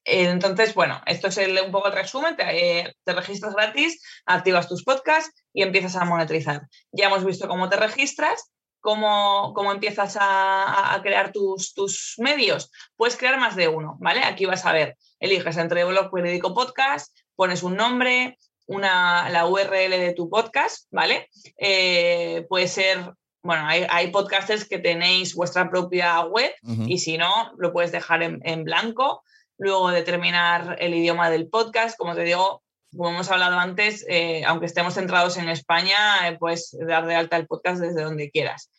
Entonces, 0.04 0.74
bueno, 0.74 1.02
esto 1.06 1.28
es 1.28 1.38
un 1.38 1.72
poco 1.72 1.88
el 1.88 1.94
resumen. 1.94 2.36
Te, 2.36 2.96
registras 3.06 3.54
gratis, 3.54 4.02
activas 4.26 4.68
tus 4.68 4.84
podcasts 4.84 5.32
y 5.54 5.64
empiezas 5.64 5.96
a 5.96 6.06
monetizar. 6.06 6.62
Ya 6.92 7.08
hemos 7.08 7.24
visto 7.24 7.48
cómo 7.48 7.70
te 7.70 7.78
registras, 7.78 8.52
cómo, 8.80 9.54
cómo 9.54 9.72
empiezas 9.72 10.18
a, 10.20 11.00
crear 11.04 11.32
tus, 11.32 11.74
tus, 11.74 12.16
medios. 12.18 12.72
Puedes 12.96 13.16
crear 13.16 13.40
más 13.40 13.56
de 13.56 13.68
uno, 13.68 13.98
¿vale? 14.00 14.24
Aquí 14.24 14.46
vas 14.46 14.66
a 14.66 14.74
ver, 14.74 14.98
eliges 15.20 15.58
entre 15.58 15.84
blog, 15.84 16.12
periódico, 16.12 16.54
podcast, 16.54 17.16
pones 17.36 17.62
un 17.62 17.76
nombre, 17.76 18.38
una, 18.66 19.30
la 19.30 19.46
URL 19.46 19.92
de 19.92 20.14
tu 20.16 20.30
podcast, 20.30 20.88
¿vale? 20.92 21.30
Eh, 21.58 22.46
puede 22.50 22.68
ser 22.68 23.14
bueno, 23.44 23.66
hay, 23.68 24.12
podcasters 24.12 24.70
que 24.70 24.78
tenéis 24.78 25.34
vuestra 25.34 25.68
propia 25.68 26.24
web 26.26 26.54
y 26.86 27.00
si 27.00 27.18
no, 27.18 27.52
lo 27.58 27.74
puedes 27.74 27.92
dejar 27.92 28.22
en, 28.22 28.40
en, 28.44 28.64
blanco 28.64 29.24
luego 29.62 29.92
determinar 29.92 30.76
el 30.80 30.96
idioma 30.96 31.30
del 31.30 31.48
podcast, 31.48 31.96
como 31.96 32.16
te 32.16 32.24
digo, 32.24 32.64
como 32.98 33.10
hemos 33.10 33.30
hablado 33.30 33.60
antes, 33.60 34.04
eh, 34.10 34.44
aunque 34.46 34.66
estemos 34.66 34.96
centrados 34.96 35.38
en 35.38 35.50
España, 35.50 36.28
eh, 36.28 36.38
puedes 36.40 36.76
dar 36.88 37.06
de 37.06 37.14
alta 37.14 37.38
el 37.38 37.46
podcast 37.46 37.80
desde 37.80 38.02
donde 38.02 38.32
quieras. 38.32 38.72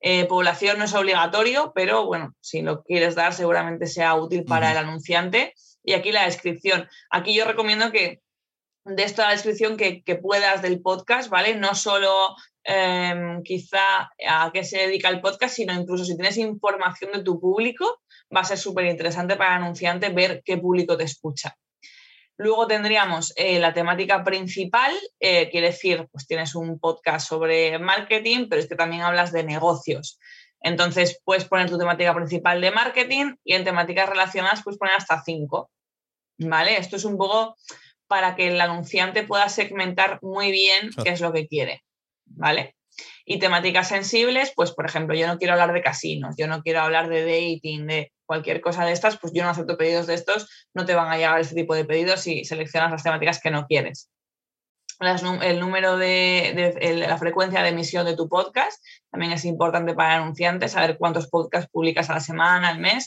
Eh, 0.00 0.24
población 0.24 0.78
no 0.78 0.86
es 0.86 0.94
obligatorio, 0.94 1.72
pero 1.74 2.06
bueno, 2.06 2.34
si 2.40 2.62
lo 2.62 2.82
quieres 2.82 3.16
dar 3.16 3.34
seguramente 3.34 3.86
sea 3.86 4.14
útil 4.14 4.44
para 4.44 4.72
el 4.72 4.78
anunciante. 4.78 5.52
Y 5.84 5.92
aquí 5.92 6.10
la 6.10 6.24
descripción. 6.24 6.88
Aquí 7.10 7.34
yo 7.34 7.44
recomiendo 7.44 7.92
que 7.92 8.22
de 8.86 9.02
esta 9.02 9.28
descripción 9.28 9.76
que, 9.76 10.02
que, 10.02 10.16
puedas 10.16 10.62
del 10.62 10.80
podcast, 10.80 11.28
¿vale? 11.28 11.54
No 11.54 11.74
solo 11.74 12.34
em, 12.64 13.42
quizá 13.42 14.10
a 14.26 14.50
qué 14.54 14.64
se 14.64 14.78
dedica 14.78 15.10
el 15.10 15.20
podcast, 15.20 15.54
sino 15.54 15.74
incluso 15.74 16.06
si 16.06 16.16
tienes 16.16 16.38
información 16.38 17.12
de 17.12 17.22
tu 17.22 17.38
público, 17.38 18.00
va 18.34 18.40
a 18.40 18.44
ser 18.44 18.58
súper 18.58 18.86
interesante 18.86 19.36
para 19.36 19.56
el 19.56 19.62
anunciante 19.62 20.08
ver 20.10 20.42
qué 20.44 20.58
público 20.58 20.96
te 20.96 21.04
escucha. 21.04 21.56
Luego 22.36 22.66
tendríamos 22.66 23.34
eh, 23.36 23.58
la 23.58 23.74
temática 23.74 24.24
principal, 24.24 24.94
eh, 25.20 25.50
quiere 25.50 25.66
decir, 25.66 26.08
pues 26.10 26.26
tienes 26.26 26.54
un 26.54 26.78
podcast 26.78 27.28
sobre 27.28 27.78
marketing, 27.78 28.46
pero 28.48 28.62
es 28.62 28.66
que 28.66 28.76
también 28.76 29.02
hablas 29.02 29.30
de 29.30 29.44
negocios. 29.44 30.18
Entonces 30.62 31.20
puedes 31.22 31.44
poner 31.44 31.68
tu 31.68 31.78
temática 31.78 32.14
principal 32.14 32.60
de 32.62 32.70
marketing 32.70 33.34
y 33.44 33.54
en 33.54 33.64
temáticas 33.64 34.08
relacionadas 34.08 34.62
puedes 34.62 34.78
poner 34.78 34.94
hasta 34.94 35.22
cinco. 35.22 35.70
¿Vale? 36.38 36.78
Esto 36.78 36.96
es 36.96 37.04
un 37.04 37.18
poco 37.18 37.56
para 38.06 38.34
que 38.34 38.48
el 38.48 38.60
anunciante 38.60 39.22
pueda 39.22 39.50
segmentar 39.50 40.18
muy 40.22 40.50
bien 40.50 40.90
qué 41.04 41.10
es 41.10 41.20
lo 41.20 41.34
que 41.34 41.46
quiere. 41.46 41.84
¿Vale? 42.24 42.74
Y 43.26 43.38
temáticas 43.38 43.88
sensibles, 43.88 44.52
pues 44.56 44.72
por 44.72 44.86
ejemplo, 44.86 45.14
yo 45.14 45.26
no 45.26 45.38
quiero 45.38 45.52
hablar 45.52 45.74
de 45.74 45.82
casinos, 45.82 46.36
yo 46.38 46.46
no 46.46 46.62
quiero 46.62 46.80
hablar 46.80 47.08
de 47.08 47.22
dating, 47.22 47.86
de 47.86 48.12
cualquier 48.30 48.60
cosa 48.60 48.84
de 48.84 48.92
estas, 48.92 49.18
pues 49.18 49.32
yo 49.32 49.42
no 49.42 49.50
acepto 49.50 49.76
pedidos 49.76 50.06
de 50.06 50.14
estos, 50.14 50.48
no 50.72 50.86
te 50.86 50.94
van 50.94 51.10
a 51.10 51.16
llegar 51.16 51.40
este 51.40 51.56
tipo 51.56 51.74
de 51.74 51.84
pedidos 51.84 52.20
si 52.20 52.44
seleccionas 52.44 52.92
las 52.92 53.02
temáticas 53.02 53.40
que 53.40 53.50
no 53.50 53.66
quieres 53.66 54.08
el 55.42 55.60
número 55.60 55.96
de, 55.96 57.04
la 57.06 57.16
frecuencia 57.16 57.62
de 57.62 57.70
emisión 57.70 58.04
de 58.04 58.16
tu 58.16 58.28
podcast, 58.28 58.82
también 59.10 59.32
es 59.32 59.46
importante 59.46 59.94
para 59.94 60.16
anunciantes, 60.16 60.72
saber 60.72 60.98
cuántos 60.98 61.28
podcasts 61.28 61.70
publicas 61.72 62.10
a 62.10 62.14
la 62.14 62.20
semana, 62.20 62.68
al 62.68 62.80
mes, 62.80 63.06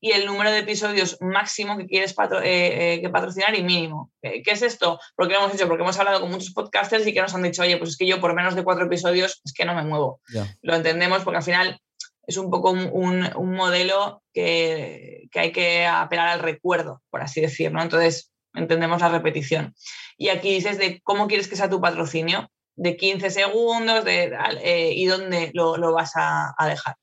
y 0.00 0.12
el 0.12 0.26
número 0.26 0.52
de 0.52 0.60
episodios 0.60 1.18
máximo 1.20 1.76
que 1.76 1.86
quieres 1.86 2.12
eh, 2.12 2.44
eh, 2.44 3.00
que 3.00 3.08
patrocinar 3.08 3.54
y 3.56 3.64
mínimo. 3.64 4.12
¿Qué 4.22 4.42
es 4.46 4.62
esto? 4.62 5.00
Porque 5.16 5.34
lo 5.34 5.40
hemos 5.40 5.54
hecho, 5.54 5.66
porque 5.66 5.82
hemos 5.82 5.98
hablado 5.98 6.20
con 6.20 6.30
muchos 6.30 6.52
podcasters 6.52 7.06
y 7.06 7.12
que 7.12 7.20
nos 7.20 7.34
han 7.34 7.42
dicho, 7.42 7.62
oye, 7.62 7.76
pues 7.78 7.90
es 7.90 7.96
que 7.96 8.06
yo 8.06 8.20
por 8.20 8.34
menos 8.34 8.54
de 8.54 8.62
cuatro 8.62 8.86
episodios 8.86 9.40
es 9.44 9.52
que 9.52 9.64
no 9.64 9.74
me 9.74 9.82
muevo. 9.82 10.20
Lo 10.62 10.76
entendemos 10.76 11.24
porque 11.24 11.38
al 11.38 11.42
final 11.42 11.80
es 12.26 12.36
un 12.36 12.50
poco 12.50 12.70
un, 12.70 13.30
modelo 13.54 14.22
que, 14.32 15.28
que, 15.30 15.40
hay 15.40 15.52
que 15.52 15.86
apelar 15.86 16.28
al 16.28 16.40
recuerdo, 16.40 17.02
por 17.10 17.22
así 17.22 17.40
decirlo. 17.40 17.82
Entonces, 17.82 18.32
entendemos 18.54 19.00
la 19.00 19.08
repetición. 19.08 19.74
Y 20.16 20.28
aquí 20.28 20.54
dices 20.54 20.78
de 20.78 21.00
cómo 21.02 21.26
quieres 21.26 21.48
que 21.48 21.56
sea 21.56 21.70
tu 21.70 21.80
patrocinio, 21.80 22.50
de 22.76 22.96
15 22.96 23.30
segundos 23.30 24.04
de, 24.04 24.36
eh, 24.62 24.92
y 24.94 25.06
dónde 25.06 25.50
lo, 25.54 25.92
vas 25.92 26.12
a, 26.16 26.54
dejar. 26.66 26.96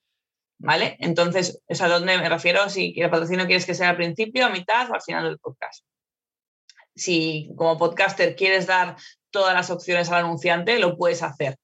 ¿Vale? 0.58 0.98
Entonces, 1.00 1.62
¿es 1.68 1.82
a 1.82 1.88
dónde 1.88 2.18
me 2.18 2.30
refiero? 2.30 2.70
Si 2.70 2.94
el 2.98 3.10
patrocinio 3.10 3.46
quieres 3.46 3.66
que 3.66 3.74
sea 3.74 3.90
al 3.90 3.96
principio, 3.98 4.46
a 4.46 4.50
mitad 4.50 4.90
o 4.92 4.94
al 4.94 5.02
final 5.02 5.24
del 5.24 5.40
podcast. 5.40 5.84
Si 6.96 7.50
como 7.56 7.78
podcaster 7.78 8.36
quieres 8.36 8.68
dar 8.68 8.96
todas 9.32 9.56
las 9.56 9.72
opciones 9.72 10.10
al 10.10 10.26
anunciante, 10.26 10.78
lo 10.78 10.98
puedes 10.98 11.24
hacer. 11.24 11.58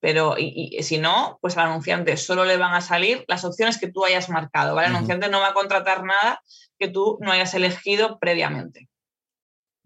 Pero 0.00 0.36
y, 0.38 0.82
si 0.82 0.98
no, 0.98 1.38
pues 1.40 1.56
al 1.56 1.68
anunciante 1.68 2.16
solo 2.16 2.44
le 2.44 2.56
van 2.56 2.74
a 2.74 2.80
salir 2.80 3.24
las 3.28 3.44
opciones 3.44 3.78
que 3.78 3.88
tú 3.88 4.04
hayas 4.04 4.28
marcado. 4.28 4.74
¿vale? 4.74 4.88
El 4.88 4.96
anunciante 4.96 5.28
no 5.28 5.40
va 5.40 5.48
a 5.48 5.54
contratar 5.54 6.04
nada 6.04 6.42
que 6.78 6.88
tú 6.88 7.18
no 7.20 7.30
hayas 7.30 7.52
elegido 7.54 8.18
previamente. 8.18 8.88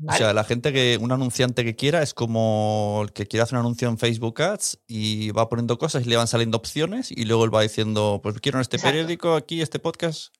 O 0.07 0.13
sea, 0.13 0.33
la 0.33 0.45
gente 0.45 0.73
que, 0.73 0.99
un 1.01 1.13
anunciante 1.13 1.65
que 1.65 1.77
quiera 1.77 2.03
es 2.03 2.15
como 2.15 3.03
el 3.05 3.13
que 3.13 3.27
quiere 3.27 3.43
hacer 3.43 3.57
un 3.57 3.61
anuncio 3.61 3.89
en 3.89 3.97
Facebook 3.97 4.43
Ads 4.43 4.81
y 4.87 5.31
va 5.31 5.49
poniendo 5.49 5.79
cosas 5.79 6.05
y 6.05 6.09
le 6.09 6.17
van 6.17 6.27
saliendo 6.27 6.59
opciones 6.59 7.11
y 7.11 7.25
luego 7.25 7.45
él 7.45 7.55
va 7.55 7.63
diciendo, 7.63 8.21
pues 8.23 8.41
quiero 8.41 8.59
en 8.59 8.63
este 8.63 8.79
periódico, 8.79 9.35
aquí, 9.35 9.63
este 9.63 9.79
podcast. 9.79 10.35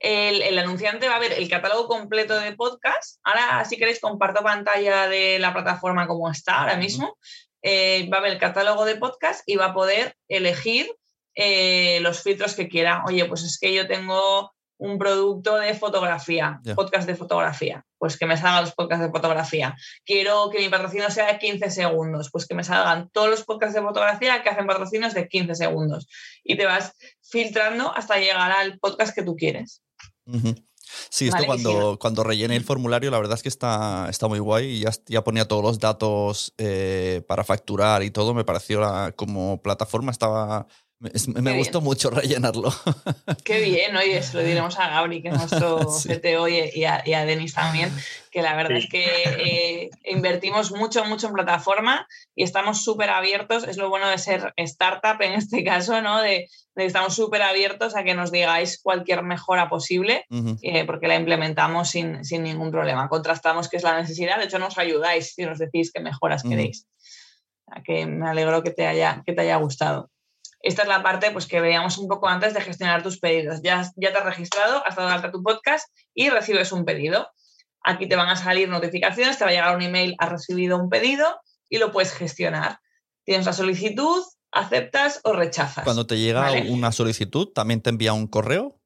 El, 0.00 0.58
anunciante 0.58 1.08
va 1.08 1.16
a 1.16 1.20
ver 1.20 1.32
el 1.32 1.48
catálogo 1.48 1.86
completo 1.86 2.38
de 2.38 2.52
podcast. 2.52 3.20
Ahora, 3.22 3.64
si 3.64 3.76
queréis, 3.76 4.00
comparto 4.00 4.42
pantalla 4.42 5.06
de 5.06 5.38
la 5.38 5.52
plataforma 5.52 6.08
como 6.08 6.28
está 6.28 6.60
ahora 6.60 6.76
mismo. 6.76 7.16
Eh, 7.62 8.08
va 8.12 8.18
a 8.18 8.20
ver 8.22 8.32
el 8.32 8.38
catálogo 8.38 8.84
de 8.84 8.96
podcast 8.96 9.42
y 9.46 9.56
va 9.56 9.66
a 9.66 9.74
poder 9.74 10.16
elegir 10.28 10.92
eh, 11.34 12.00
los 12.00 12.22
filtros 12.22 12.54
que 12.54 12.68
quiera. 12.68 13.04
Oye, 13.06 13.24
pues 13.26 13.42
es 13.42 13.58
que 13.58 13.72
yo 13.72 13.86
tengo 13.86 14.52
un 14.78 14.98
producto 14.98 15.56
de 15.56 15.74
fotografía, 15.74 16.58
Ya. 16.64 16.74
podcast 16.74 17.06
de 17.06 17.14
fotografía, 17.14 17.84
pues 17.98 18.18
que 18.18 18.26
me 18.26 18.36
salgan 18.36 18.64
los 18.64 18.74
podcasts 18.74 19.04
de 19.06 19.12
fotografía. 19.12 19.76
Quiero 20.04 20.50
que 20.50 20.58
mi 20.58 20.68
patrocinio 20.68 21.08
sea 21.08 21.32
de 21.32 21.38
15 21.38 21.70
segundos, 21.70 22.30
pues 22.32 22.48
que 22.48 22.54
me 22.56 22.64
salgan 22.64 23.08
todos 23.10 23.30
los 23.30 23.44
podcasts 23.44 23.76
de 23.76 23.82
fotografía 23.82 24.42
que 24.42 24.48
hacen 24.50 24.66
patrocinios 24.66 25.14
de 25.14 25.28
15 25.28 25.54
segundos. 25.54 26.08
Y 26.42 26.56
te 26.56 26.66
vas 26.66 26.94
filtrando 27.22 27.94
hasta 27.94 28.18
llegar 28.18 28.50
al 28.50 28.80
podcast 28.80 29.14
que 29.14 29.22
tú 29.22 29.36
quieres. 29.36 29.82
Sí, 31.10 31.26
esto 31.26 31.36
Vale, 31.36 31.46
cuando, 31.46 31.98
cuando 32.00 32.24
rellené 32.24 32.56
el 32.56 32.64
formulario, 32.64 33.10
la 33.10 33.18
verdad 33.18 33.36
es 33.36 33.42
que 33.42 33.48
está, 33.48 34.08
está 34.08 34.28
muy 34.28 34.38
guay 34.38 34.66
y 34.66 34.80
ya, 34.80 34.90
ya 35.06 35.24
ponía 35.24 35.46
todos 35.46 35.62
los 35.62 35.78
datos 35.78 36.54
eh, 36.58 37.22
para 37.26 37.44
facturar 37.44 38.02
y 38.02 38.10
todo. 38.10 38.34
Me 38.34 38.44
pareció 38.44 38.80
la, 38.80 39.12
como 39.12 39.60
plataforma 39.62 40.10
estaba. 40.10 40.66
Me, 41.02 41.10
es- 41.12 41.26
me 41.26 41.40
bien. 41.40 41.56
gustó 41.58 41.80
mucho 41.80 42.10
rellenarlo. 42.10 42.72
Qué 43.44 43.60
bien, 43.60 43.96
oye, 43.96 44.22
se 44.22 44.36
lo 44.36 44.42
diremos 44.44 44.78
a 44.78 44.88
Gabri, 44.88 45.20
que 45.20 45.28
es 45.30 45.34
nuestro 45.34 45.90
Sí. 45.90 46.08
CTO, 46.08 46.46
y 46.46 46.70
y 46.74 46.84
a, 46.84 47.02
y 47.04 47.12
a 47.14 47.24
Denis 47.24 47.54
también, 47.54 47.90
que 48.30 48.40
la 48.40 48.54
verdad 48.54 48.76
Sí. 48.78 48.84
es 48.84 48.88
que 48.88 49.04
eh, 49.26 49.90
invertimos 50.04 50.70
mucho, 50.70 51.04
mucho 51.04 51.26
en 51.26 51.32
plataforma 51.34 52.06
y 52.36 52.44
estamos 52.44 52.84
súper 52.84 53.10
abiertos. 53.10 53.64
Es 53.66 53.76
lo 53.78 53.88
bueno 53.88 54.08
de 54.08 54.16
ser 54.18 54.52
startup 54.56 55.20
en 55.20 55.32
este 55.32 55.64
caso, 55.64 56.00
¿no? 56.02 56.22
De, 56.22 56.48
de 56.76 56.84
estamos 56.86 57.16
súper 57.16 57.42
abiertos 57.42 57.96
a 57.96 58.04
que 58.04 58.14
nos 58.14 58.30
digáis 58.30 58.80
cualquier 58.80 59.24
mejora 59.24 59.68
posible. 59.68 60.24
Eh, 60.62 60.84
porque 60.86 61.08
la 61.08 61.16
implementamos 61.16 61.90
sin, 61.90 62.24
sin 62.24 62.44
ningún 62.44 62.70
problema. 62.70 63.08
Contrastamos 63.08 63.68
qué 63.68 63.76
es 63.78 63.82
la 63.82 64.00
necesidad, 64.00 64.38
de 64.38 64.44
hecho 64.44 64.60
nos 64.60 64.78
ayudáis 64.78 65.34
si 65.34 65.44
nos 65.44 65.58
decís 65.58 65.90
qué 65.92 66.00
mejoras 66.00 66.44
queréis. 66.44 66.86
O 67.66 67.72
sea, 67.74 67.82
que 67.82 68.06
me 68.06 68.28
alegro 68.28 68.62
que 68.62 68.70
te 68.70 68.86
haya, 68.86 69.22
que 69.26 69.32
te 69.32 69.40
haya 69.42 69.56
gustado. 69.56 70.10
Esta 70.62 70.82
es 70.82 70.88
la 70.88 71.02
parte 71.02 71.30
pues, 71.32 71.46
que 71.46 71.60
veíamos 71.60 71.98
un 71.98 72.08
poco 72.08 72.28
antes 72.28 72.54
de 72.54 72.60
gestionar 72.60 73.02
tus 73.02 73.18
pedidos. 73.18 73.60
Ya, 73.62 73.82
ya 73.96 74.12
te 74.12 74.18
has 74.18 74.24
registrado, 74.24 74.86
has 74.86 74.94
dado 74.94 75.08
alta 75.08 75.32
tu 75.32 75.42
podcast 75.42 75.88
y 76.14 76.30
recibes 76.30 76.70
un 76.72 76.84
pedido. 76.84 77.28
Aquí 77.82 78.08
te 78.08 78.14
van 78.14 78.28
a 78.28 78.36
salir 78.36 78.68
notificaciones, 78.68 79.38
te 79.38 79.44
va 79.44 79.50
a 79.50 79.52
llegar 79.52 79.76
un 79.76 79.82
email, 79.82 80.14
has 80.18 80.30
recibido 80.30 80.78
un 80.78 80.88
pedido 80.88 81.40
y 81.68 81.78
lo 81.78 81.90
puedes 81.90 82.12
gestionar. 82.12 82.78
Tienes 83.24 83.44
la 83.44 83.52
solicitud, 83.52 84.22
aceptas 84.52 85.20
o 85.24 85.32
rechazas. 85.32 85.84
Cuando 85.84 86.06
te 86.06 86.18
llega 86.18 86.42
Vale. 86.42 86.70
una 86.70 86.92
solicitud, 86.92 87.48
también 87.52 87.80
te 87.80 87.90
envía 87.90 88.12
un 88.12 88.28
correo. 88.28 88.78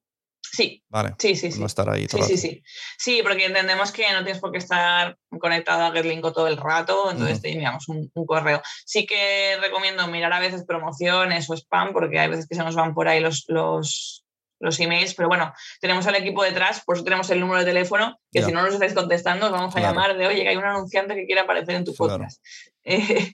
Sí, 0.53 0.83
Vale. 0.89 1.15
sí, 1.19 1.35
sí, 1.37 1.53
sí. 1.53 1.61
No 1.61 1.67
estar 1.67 1.89
ahí 1.91 2.07
todo 2.07 2.23
Sí, 2.23 2.37
sí, 2.37 2.49
sí. 2.49 2.63
Sí, 2.99 3.21
porque 3.23 3.47
entendemos 3.47 3.93
que 3.93 4.11
no 4.13 4.23
tienes 4.23 4.41
por 4.41 4.53
qué 4.53 4.59
estar 4.59 5.17
conectado 5.41 5.85
a 5.85 5.93
GetLinko 5.93 6.33
todo 6.33 6.49
el 6.49 6.57
rato, 6.57 7.11
entonces 7.11 7.35
Ujú. 7.39 7.43
te 7.43 7.53
enviamos 7.53 7.89
un, 7.89 8.11
un 8.15 8.27
correo. 8.27 8.63
Sí 8.85 9.07
que 9.07 9.57
recomiendo 9.61 10.07
mirar 10.09 10.33
a 10.33 10.41
veces 10.41 10.65
promociones 10.67 11.49
o 11.51 11.55
spam, 11.55 11.93
porque 11.93 12.19
hay 12.19 12.29
veces 12.29 12.47
que 12.49 12.55
se 12.55 12.63
nos 12.63 12.75
van 12.75 12.95
por 12.95 13.09
ahí 13.09 13.21
los, 13.21 13.45
los, 13.49 14.25
los 14.61 14.81
emails, 14.81 15.15
pero 15.15 15.29
bueno, 15.29 15.53
tenemos 15.81 16.07
al 16.07 16.15
equipo 16.15 16.43
detrás, 16.43 16.83
por 16.85 16.97
eso 16.97 17.05
tenemos 17.05 17.29
el 17.31 17.41
número 17.41 17.59
de 17.61 17.67
teléfono, 17.67 18.19
que 18.33 18.43
si 18.43 18.53
no 18.53 18.63
nos 18.63 18.73
estáis 18.73 18.95
contestando, 18.95 19.47
os 19.47 19.53
vamos 19.53 19.75
a 19.77 19.79
Claro. 19.81 19.95
llamar 19.95 20.17
de, 20.17 20.27
oye, 20.27 20.43
que 20.45 20.49
hay 20.49 20.57
un 20.57 20.65
anunciante 20.65 21.15
que 21.15 21.27
quiere 21.27 21.41
aparecer 21.43 21.75
en 21.75 21.85
tu 21.85 21.95
Claro. 21.95 22.15
podcast. 22.19 22.43
Eh, 22.89 23.33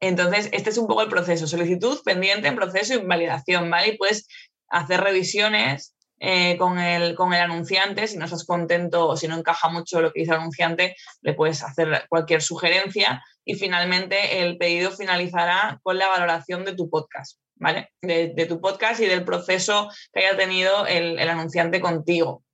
entonces, 0.00 0.48
este 0.52 0.70
es 0.70 0.78
un 0.78 0.86
poco 0.86 1.02
el 1.02 1.08
proceso. 1.08 1.46
Solicitud, 1.46 1.98
pendiente, 2.04 2.48
en 2.48 2.56
proceso 2.56 2.92
y 2.94 2.98
validación, 2.98 3.70
¿vale? 3.70 3.88
Y 3.88 3.96
puedes 3.96 4.26
hacer 4.68 5.00
revisiones 5.00 5.94
eh, 6.24 6.56
con, 6.56 6.78
el, 6.78 7.16
con 7.16 7.34
el 7.34 7.40
anunciante. 7.40 8.06
Si 8.06 8.16
no 8.16 8.26
estás 8.26 8.44
contento 8.44 9.08
o 9.08 9.16
si 9.16 9.26
no 9.26 9.36
encaja 9.36 9.68
mucho 9.68 10.00
lo 10.00 10.12
que 10.12 10.20
dice 10.20 10.30
el 10.30 10.38
anunciante, 10.38 10.94
le 11.20 11.34
puedes 11.34 11.64
hacer 11.64 12.06
cualquier 12.08 12.40
sugerencia 12.42 13.24
y 13.44 13.56
finalmente 13.56 14.40
el 14.40 14.56
pedido 14.56 14.92
finalizará 14.92 15.80
con 15.82 15.98
la 15.98 16.06
valoración 16.06 16.64
de 16.64 16.76
tu 16.76 16.88
podcast, 16.88 17.40
¿vale? 17.56 17.90
De, 18.00 18.46
tu 18.48 18.60
podcast 18.60 19.00
y 19.00 19.06
del 19.06 19.24
proceso 19.24 19.90
que 20.12 20.20
haya 20.24 20.36
tenido 20.36 20.86
el, 20.86 21.18
el 21.18 21.28
anunciante 21.28 21.80
contigo. 21.80 22.44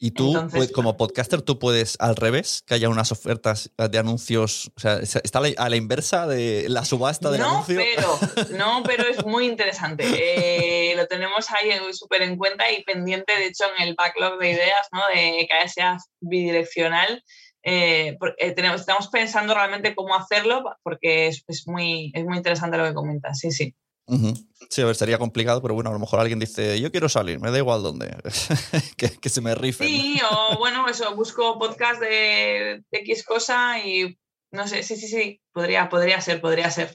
Y 0.00 0.12
tú, 0.12 0.28
Entonces, 0.28 0.56
pues, 0.58 0.72
como 0.72 0.96
podcaster, 0.96 1.42
tú 1.42 1.58
puedes 1.58 1.96
al 1.98 2.14
revés, 2.14 2.62
que 2.64 2.74
haya 2.74 2.88
unas 2.88 3.10
ofertas 3.10 3.72
de 3.76 3.98
anuncios. 3.98 4.70
O 4.76 4.80
sea, 4.80 4.98
está 4.98 5.40
a 5.40 5.68
la- 5.68 5.76
inversa 5.76 6.28
de 6.28 6.68
la 6.68 6.84
subasta 6.84 7.30
del 7.32 7.40
no, 7.40 7.48
anuncio. 7.50 7.80
pero, 7.96 8.18
no, 8.58 8.82
pero 8.84 9.08
es 9.08 9.24
muy 9.26 9.46
interesante. 9.46 10.04
Eh, 10.06 10.94
lo 10.94 11.06
tenemos 11.08 11.50
ahí 11.50 11.70
súper 11.92 12.22
en 12.22 12.36
cuenta 12.36 12.70
y 12.70 12.84
pendiente, 12.84 13.32
de 13.36 13.46
hecho, 13.46 13.64
en 13.76 13.88
el 13.88 13.94
backlog 13.96 14.38
de 14.38 14.52
ideas, 14.52 14.86
¿no? 14.92 15.00
De 15.12 15.48
que 15.48 15.68
sea 15.68 15.96
bidireccional. 16.20 17.24
Eh, 17.64 18.16
eh, 18.38 18.52
tenemos, 18.52 18.80
estamos 18.80 19.08
pensando 19.08 19.52
realmente 19.52 19.94
cómo 19.96 20.14
hacerlo 20.14 20.62
porque 20.84 21.26
es, 21.26 21.42
es 21.48 21.66
muy, 21.66 22.12
es 22.14 22.24
muy 22.24 22.36
interesante 22.36 22.76
lo 22.78 22.84
que 22.84 22.94
comentas. 22.94 23.40
Sí, 23.40 23.50
sí. 23.50 23.74
Ujú. 24.08 24.34
Sí, 24.70 24.82
a 24.82 24.86
ver, 24.86 24.96
sería 24.96 25.18
complicado, 25.18 25.62
pero 25.62 25.74
bueno, 25.74 25.90
a 25.90 25.92
lo 25.92 25.98
mejor 25.98 26.20
alguien 26.20 26.38
dice, 26.38 26.80
yo 26.80 26.90
quiero 26.90 27.08
salir, 27.08 27.40
me 27.40 27.50
da 27.50 27.58
igual 27.58 27.82
dónde, 27.82 28.14
que, 28.96 29.10
que 29.10 29.28
se 29.28 29.40
me 29.40 29.54
rifen. 29.54 29.86
Sí, 29.88 30.20
o 30.30 30.58
bueno, 30.58 30.88
eso, 30.88 31.14
busco 31.14 31.58
podcast 31.58 32.00
de, 32.00 32.82
de 32.90 32.98
X 32.98 33.24
cosa 33.24 33.78
y 33.78 34.18
no 34.50 34.66
sé, 34.66 34.82
sí, 34.82 34.96
sí, 34.96 35.08
sí, 35.08 35.40
podría, 35.52 35.88
podría 35.88 36.20
ser, 36.20 36.40
podría 36.40 36.70
ser. 36.70 36.94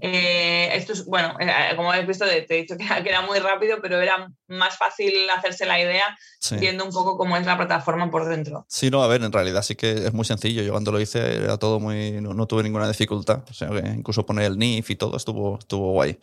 Eh, 0.00 0.70
esto 0.74 0.92
es, 0.92 1.04
bueno, 1.06 1.36
eh, 1.40 1.74
como 1.76 1.90
habéis 1.90 2.06
visto, 2.06 2.24
te 2.24 2.46
he 2.48 2.60
dicho 2.62 2.76
que 2.76 2.84
era, 2.84 3.02
que 3.02 3.08
era 3.08 3.22
muy 3.22 3.38
rápido, 3.38 3.78
pero 3.82 4.00
era 4.00 4.30
más 4.46 4.76
fácil 4.76 5.12
hacerse 5.36 5.66
la 5.66 5.80
idea 5.80 6.16
Sí. 6.38 6.56
viendo 6.56 6.84
un 6.84 6.92
poco 6.92 7.16
cómo 7.16 7.36
es 7.36 7.44
la 7.46 7.56
plataforma 7.56 8.10
por 8.10 8.28
dentro. 8.28 8.64
Sí, 8.68 8.90
no, 8.90 9.02
a 9.02 9.08
ver, 9.08 9.22
en 9.22 9.32
realidad 9.32 9.62
sí 9.62 9.74
que 9.74 9.90
es 9.92 10.12
muy 10.12 10.24
sencillo. 10.24 10.62
Yo 10.62 10.70
cuando 10.72 10.92
lo 10.92 11.00
hice 11.00 11.38
era 11.42 11.56
todo 11.58 11.80
muy. 11.80 12.12
No, 12.20 12.34
no 12.34 12.46
tuve 12.46 12.62
ninguna 12.62 12.86
dificultad. 12.86 13.42
O 13.50 13.52
sea, 13.54 13.68
que 13.68 13.78
incluso 13.88 14.24
poner 14.24 14.44
el 14.44 14.58
NIF 14.58 14.90
y 14.90 14.96
todo 14.96 15.16
estuvo, 15.16 15.58
estuvo 15.58 15.92
guay. 15.92 16.18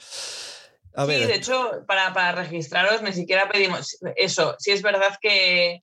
A 0.95 1.01
sí, 1.03 1.07
ver, 1.07 1.27
de 1.27 1.35
hecho, 1.35 1.83
para, 1.87 2.13
para 2.13 2.33
registraros 2.33 3.01
ni 3.01 3.11
siquiera 3.13 3.49
pedimos 3.49 3.97
eso. 4.15 4.55
Sí 4.59 4.71
es 4.71 4.81
verdad 4.81 5.17
que, 5.21 5.81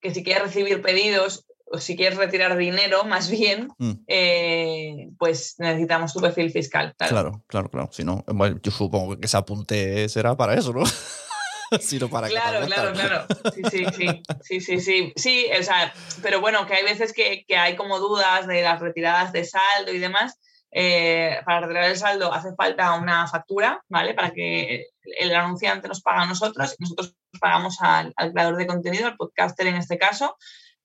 que 0.00 0.12
si 0.12 0.22
quieres 0.24 0.42
recibir 0.42 0.82
pedidos 0.82 1.46
o 1.70 1.78
si 1.78 1.96
quieres 1.96 2.18
retirar 2.18 2.56
dinero, 2.56 3.04
más 3.04 3.28
bien, 3.30 3.68
Mm. 3.78 3.92
eh, 4.06 5.08
pues 5.18 5.54
necesitamos 5.58 6.12
tu 6.12 6.20
perfil 6.20 6.50
fiscal. 6.50 6.94
Claro. 6.96 7.12
claro, 7.12 7.42
claro, 7.46 7.70
claro. 7.70 7.88
Si 7.92 8.04
no, 8.04 8.24
bueno, 8.28 8.58
yo 8.62 8.70
supongo 8.70 9.18
que 9.18 9.26
ese 9.26 9.36
apunte 9.36 10.08
será 10.08 10.36
para 10.36 10.54
eso, 10.54 10.72
¿no? 10.72 10.82
si 11.80 11.98
no 11.98 12.08
para 12.08 12.28
que 12.28 12.34
Claro, 12.34 12.60
te 12.60 12.66
claro, 12.66 12.92
claro. 12.94 13.26
Sí, 13.54 13.62
sí, 13.70 13.84
sí. 13.96 14.22
Sí, 14.42 14.60
sí, 14.60 14.80
sí. 14.80 15.12
Sí, 15.16 15.46
o 15.58 15.62
sea, 15.62 15.92
pero 16.22 16.40
bueno, 16.40 16.66
que 16.66 16.74
hay 16.74 16.84
veces 16.84 17.12
que, 17.12 17.44
que 17.46 17.56
hay 17.56 17.76
como 17.76 17.98
dudas 17.98 18.46
de 18.46 18.62
las 18.62 18.80
retiradas 18.80 19.32
de 19.32 19.44
saldo 19.44 19.92
y 19.92 19.98
demás. 19.98 20.38
Eh, 20.70 21.38
para 21.46 21.60
retirar 21.62 21.84
el 21.84 21.96
saldo 21.96 22.30
hace 22.32 22.54
falta 22.54 22.92
una 22.94 23.26
factura, 23.26 23.82
¿vale? 23.88 24.12
Para 24.12 24.32
que 24.32 24.84
el 25.18 25.34
anunciante 25.34 25.88
nos 25.88 26.02
paga 26.02 26.22
a 26.22 26.26
nosotros 26.26 26.76
y 26.78 26.82
nosotros 26.82 27.14
pagamos 27.40 27.78
al, 27.80 28.12
al 28.16 28.32
creador 28.32 28.56
de 28.56 28.66
contenido, 28.66 29.06
al 29.06 29.16
podcaster 29.16 29.66
en 29.66 29.76
este 29.76 29.96
caso, 29.96 30.36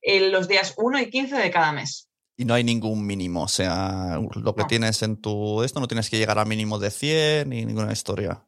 en 0.04 0.32
los 0.32 0.48
días 0.48 0.74
1 0.78 1.00
y 1.02 1.10
15 1.10 1.36
de 1.38 1.50
cada 1.52 1.72
mes. 1.72 2.10
Y 2.38 2.46
no 2.46 2.54
hay 2.54 2.64
ningún 2.64 3.06
mínimo. 3.06 3.44
O 3.44 3.48
sea, 3.48 4.20
lo 4.36 4.56
que 4.56 4.62
No. 4.64 4.68
tienes 4.68 5.02
en 5.04 5.22
tu. 5.22 5.64
Esto 5.64 5.80
no 5.80 5.88
tienes 5.88 6.10
que 6.10 6.18
llegar 6.18 6.38
a 6.40 6.46
mínimo 6.46 6.80
de 6.80 6.92
100 6.92 7.50
ni 7.50 7.66
ninguna 7.66 7.94
historia. 7.94 8.46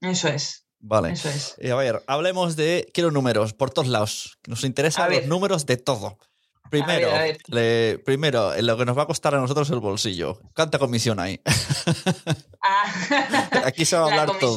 Eso 0.00 0.28
es, 0.28 0.66
Vale. 0.78 1.12
eso 1.12 1.28
es. 1.28 1.54
Eh, 1.58 1.70
a 1.72 1.76
ver, 1.76 2.02
hablemos 2.06 2.56
de. 2.56 2.88
Quiero 2.94 3.10
números 3.10 3.52
por 3.54 3.70
todos 3.70 3.88
lados. 3.88 4.38
Nos 4.46 4.64
interesan 4.64 5.10
los 5.12 5.26
números 5.26 5.66
de 5.66 5.76
todo. 5.76 6.18
Primero, 6.70 7.10
a 7.14 7.18
ver. 7.20 7.38
le- 7.48 7.98
primero, 8.04 8.54
en 8.54 8.66
lo 8.66 8.76
que 8.76 8.84
nos 8.84 8.96
va 8.98 9.02
a 9.02 9.06
costar 9.06 9.34
a 9.34 9.38
nosotros 9.40 9.68
el 9.70 9.78
bolsillo. 9.80 10.40
¿Cuánta 10.54 10.78
comisión 10.78 11.20
hay? 11.20 11.40
Ah, 12.62 12.84
Aquí 13.66 13.84
se 13.84 13.96
va 13.96 14.06
a 14.06 14.14
La 14.14 14.22
hablar 14.22 14.38
todo. 14.38 14.56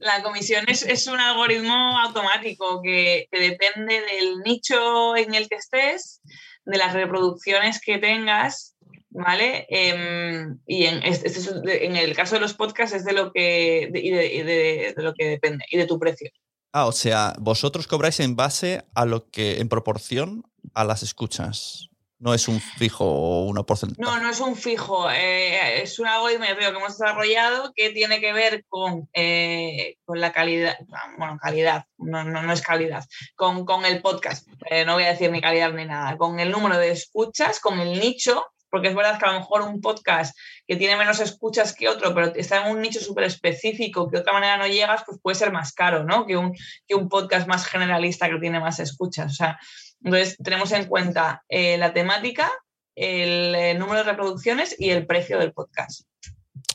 La 0.00 0.22
comisión 0.22 0.64
es, 0.68 0.82
es 0.82 1.06
un 1.06 1.20
algoritmo 1.20 1.98
automático 2.00 2.80
que, 2.82 3.28
que 3.30 3.38
depende 3.40 4.00
del 4.00 4.38
nicho 4.44 5.16
en 5.16 5.34
el 5.34 5.48
que 5.48 5.56
estés, 5.56 6.20
de 6.64 6.78
las 6.78 6.92
reproducciones 6.94 7.80
que 7.80 7.98
tengas, 7.98 8.74
¿vale? 9.10 9.66
Em, 9.68 10.58
y 10.66 10.86
en, 10.86 11.02
este- 11.04 11.28
este 11.28 11.86
en 11.86 11.96
el 11.96 12.16
caso 12.16 12.34
de 12.36 12.40
los 12.40 12.54
podcasts 12.54 12.96
es 12.96 13.04
de 13.04 13.12
lo 13.12 13.32
que, 13.32 13.88
de- 13.92 14.94
de 14.96 15.02
lo 15.02 15.12
que 15.14 15.26
depende 15.26 15.64
y 15.70 15.76
de 15.76 15.86
tu 15.86 15.98
precio. 15.98 16.30
Ah, 16.72 16.86
o 16.86 16.92
sea, 16.92 17.34
vosotros 17.38 17.86
cobráis 17.86 18.20
en 18.20 18.36
base 18.36 18.82
a 18.94 19.04
lo 19.06 19.30
que, 19.30 19.58
en 19.60 19.68
proporción 19.70 20.44
a 20.74 20.84
las 20.84 21.02
escuchas. 21.02 21.88
No 22.20 22.34
es 22.34 22.48
un 22.48 22.60
fijo 22.60 23.04
o 23.04 23.44
una 23.44 23.62
porcentaje. 23.62 24.02
No, 24.02 24.20
no 24.20 24.28
es 24.28 24.40
un 24.40 24.56
fijo, 24.56 25.08
eh, 25.08 25.82
es 25.82 26.00
un 26.00 26.08
algoritmo 26.08 26.46
que 26.46 26.66
hemos 26.66 26.98
desarrollado 26.98 27.72
que 27.76 27.90
tiene 27.90 28.20
que 28.20 28.32
ver 28.32 28.64
con, 28.68 29.08
eh, 29.12 29.98
con 30.04 30.20
la 30.20 30.32
calidad, 30.32 30.76
bueno, 31.16 31.38
calidad, 31.40 31.84
no, 31.96 32.24
no, 32.24 32.42
no 32.42 32.52
es 32.52 32.60
calidad, 32.60 33.04
con, 33.36 33.64
con 33.64 33.84
el 33.84 34.02
podcast, 34.02 34.48
eh, 34.68 34.84
no 34.84 34.94
voy 34.94 35.04
a 35.04 35.10
decir 35.10 35.30
ni 35.30 35.40
calidad 35.40 35.72
ni 35.72 35.84
nada, 35.84 36.16
con 36.16 36.40
el 36.40 36.50
número 36.50 36.76
de 36.76 36.90
escuchas, 36.90 37.60
con 37.60 37.78
el 37.78 38.00
nicho, 38.00 38.44
porque 38.70 38.88
es 38.88 38.94
verdad 38.94 39.18
que 39.18 39.26
a 39.26 39.32
lo 39.32 39.40
mejor 39.40 39.62
un 39.62 39.80
podcast 39.80 40.36
que 40.66 40.76
tiene 40.76 40.96
menos 40.96 41.20
escuchas 41.20 41.74
que 41.74 41.88
otro, 41.88 42.14
pero 42.14 42.34
está 42.34 42.64
en 42.66 42.72
un 42.72 42.82
nicho 42.82 43.00
súper 43.00 43.24
específico 43.24 44.08
que 44.08 44.16
de 44.16 44.20
otra 44.20 44.32
manera 44.32 44.56
no 44.58 44.66
llegas, 44.66 45.02
pues 45.06 45.18
puede 45.22 45.36
ser 45.36 45.52
más 45.52 45.72
caro, 45.72 46.04
¿no? 46.04 46.26
Que 46.26 46.36
un, 46.36 46.52
que 46.86 46.94
un 46.94 47.08
podcast 47.08 47.46
más 47.48 47.66
generalista 47.66 48.28
que 48.28 48.38
tiene 48.38 48.60
más 48.60 48.78
escuchas. 48.78 49.32
O 49.32 49.34
sea, 49.34 49.58
entonces 50.02 50.36
tenemos 50.42 50.72
en 50.72 50.86
cuenta 50.86 51.44
eh, 51.48 51.76
la 51.78 51.92
temática, 51.92 52.50
el 52.94 53.54
eh, 53.54 53.74
número 53.74 53.98
de 53.98 54.10
reproducciones 54.10 54.74
y 54.78 54.90
el 54.90 55.06
precio 55.06 55.38
del 55.38 55.52
podcast. 55.52 56.02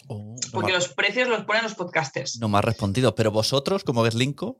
Oh, 0.07 0.35
Porque 0.51 0.71
los 0.73 0.89
precios 0.89 1.27
los 1.29 1.45
ponen 1.45 1.63
los 1.63 1.75
podcasters. 1.75 2.39
no 2.39 2.49
me 2.49 2.57
has 2.57 2.65
respondido. 2.65 3.15
Pero 3.15 3.31
vosotros, 3.31 3.83
como 3.83 4.03
Getlinko, 4.03 4.57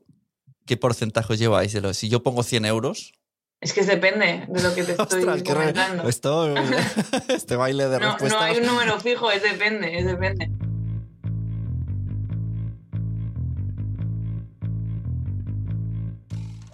¿Qué 0.66 0.78
porcentaje 0.78 1.36
lleváis 1.36 1.74
de 1.74 1.82
lo? 1.82 1.92
Si 1.92 2.08
yo 2.08 2.22
pongo 2.22 2.42
100 2.42 2.64
euros. 2.64 3.12
Es 3.60 3.74
que 3.74 3.82
depende 3.82 4.46
de 4.48 4.62
lo 4.62 4.74
que 4.74 4.82
te 4.82 4.92
estoy 4.98 5.18
Ostras, 5.24 5.42
comentando. 5.42 6.08
esto, 6.08 6.54
este 7.28 7.56
baile 7.56 7.86
de 7.88 8.00
No, 8.00 8.06
respuestas. 8.12 8.40
no 8.40 8.46
hay 8.46 8.56
un 8.58 8.66
número 8.66 8.98
fijo, 8.98 9.30
es 9.30 9.42
depende, 9.42 9.98
es 9.98 10.06
depende. 10.06 10.50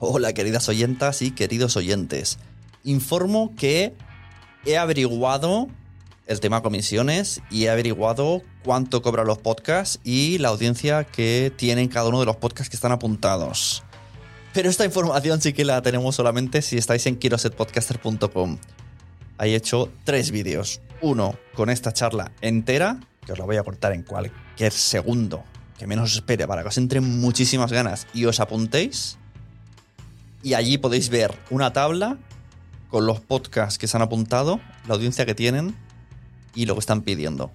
Hola, 0.02 0.32
queridas 0.32 0.66
oyentas 0.70 1.20
y 1.20 1.30
queridos 1.30 1.76
oyentes. 1.76 2.38
Informo 2.84 3.54
que 3.54 3.92
he 4.64 4.78
averiguado 4.78 5.68
el 6.26 6.40
tema 6.40 6.62
comisiones 6.62 7.42
y 7.50 7.64
he 7.64 7.70
averiguado 7.70 8.40
cuánto 8.64 9.02
cobran 9.02 9.26
los 9.26 9.36
podcasts 9.36 10.00
y 10.02 10.38
la 10.38 10.48
audiencia 10.48 11.04
que 11.04 11.52
tienen 11.54 11.88
cada 11.88 12.08
uno 12.08 12.20
de 12.20 12.24
los 12.24 12.36
podcasts 12.36 12.70
que 12.70 12.76
están 12.76 12.92
apuntados. 12.92 13.82
Pero 14.54 14.70
esta 14.70 14.86
información 14.86 15.42
sí 15.42 15.52
que 15.52 15.66
la 15.66 15.82
tenemos 15.82 16.14
solamente 16.14 16.62
si 16.62 16.78
estáis 16.78 17.04
en 17.04 17.16
quirosetpodcaster.com. 17.16 18.56
He 19.38 19.54
hecho 19.54 19.92
tres 20.04 20.30
vídeos. 20.30 20.80
Uno 21.02 21.34
con 21.52 21.68
esta 21.68 21.92
charla 21.92 22.32
entera, 22.40 23.00
que 23.26 23.32
os 23.32 23.38
la 23.38 23.44
voy 23.44 23.58
a 23.58 23.62
cortar 23.62 23.92
en 23.92 24.04
cualquier 24.04 24.72
segundo, 24.72 25.44
que 25.78 25.86
menos 25.86 26.10
os 26.10 26.16
espere 26.16 26.46
para 26.46 26.62
que 26.62 26.68
os 26.68 26.78
entren 26.78 27.20
muchísimas 27.20 27.70
ganas 27.70 28.06
y 28.14 28.24
os 28.24 28.40
apuntéis 28.40 29.19
y 30.42 30.55
allí 30.55 30.79
podéis 30.79 31.09
ver 31.09 31.35
una 31.50 31.72
tabla 31.72 32.18
con 32.88 33.07
los 33.07 33.20
podcasts 33.20 33.79
que 33.79 33.87
se 33.87 33.96
han 33.96 34.03
apuntado, 34.03 34.61
la 34.87 34.94
audiencia 34.94 35.26
que 35.26 35.35
tienen 35.35 35.76
y 36.55 36.66
lo 36.66 36.74
que 36.74 36.81
están 36.81 37.03
pidiendo. 37.03 37.50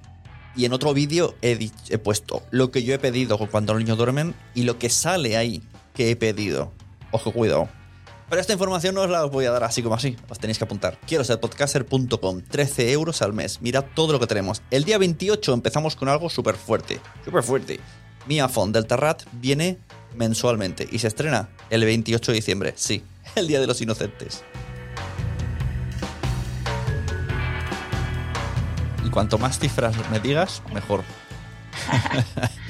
Y 0.56 0.66
en 0.66 0.74
otro 0.74 0.94
vídeo 0.94 1.36
he, 1.42 1.70
he 1.90 1.98
puesto 1.98 2.42
lo 2.52 2.72
que 2.72 2.84
yo 2.84 2.94
he 2.94 3.00
pedido 3.00 3.38
cuando 3.50 3.74
los 3.74 3.84
niños 3.84 3.98
duermen 3.98 4.34
y 4.54 4.64
lo 4.64 4.80
que 4.80 4.90
sale 4.90 5.36
ahí 5.36 5.62
que 5.94 6.12
he 6.12 6.16
pedido. 6.16 6.72
Ojo, 7.12 7.32
cuidado. 7.34 7.68
Pero 8.30 8.42
esta 8.42 8.54
información 8.54 8.96
no 8.96 9.02
os 9.02 9.10
la 9.10 9.26
voy 9.26 9.46
a 9.46 9.52
dar 9.52 9.64
así 9.64 9.84
como 9.84 9.96
así. 9.96 10.16
Os 10.30 10.40
tenéis 10.40 10.58
que 10.58 10.64
apuntar. 10.64 10.98
Quiero 11.06 11.24
ser 11.24 11.40
podcaster.com. 11.40 12.42
13 12.42 12.92
euros 12.92 13.22
al 13.22 13.34
mes. 13.34 13.62
Mirad 13.62 13.86
todo 13.94 14.14
lo 14.14 14.20
que 14.20 14.28
tenemos. 14.28 14.64
El 14.72 14.84
día 14.84 14.98
28 14.98 15.54
empezamos 15.54 15.96
con 15.96 16.10
algo 16.10 16.30
súper 16.30 16.56
fuerte. 16.56 17.00
Súper 17.24 17.44
fuerte. 17.44 17.80
Mia 18.28 18.50
Font 18.50 18.74
del 18.74 18.88
Terrat 18.88 19.24
viene 19.34 19.78
mensualmente 20.16 20.88
y 20.92 21.00
se 21.00 21.08
estrena 21.08 21.50
el 21.70 21.86
28 21.86 22.32
de 22.32 22.36
diciembre. 22.36 22.74
Sí, 22.76 23.04
el 23.36 23.48
Día 23.48 23.60
de 23.60 23.68
los 23.68 23.82
Inocentes. 23.82 24.44
Y 29.06 29.10
cuanto 29.10 29.38
más 29.38 29.60
cifras 29.60 29.96
me 30.10 30.20
digas, 30.20 30.62
mejor. 30.74 31.04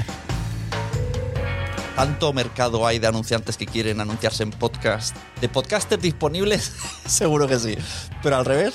Tanto 1.96 2.34
mercado 2.34 2.86
hay 2.86 3.00
de 3.00 3.08
anunciantes 3.08 3.56
que 3.56 3.65
quieren 3.65 4.02
anunciarse 4.02 4.44
en 4.44 4.52
podcast. 4.52 5.15
¿De 5.39 5.48
podcasters 5.48 6.02
disponibles? 6.02 6.74
Seguro 7.06 7.48
que 7.48 7.58
sí. 7.58 7.78
Pero 8.22 8.36
al 8.36 8.44
revés. 8.44 8.74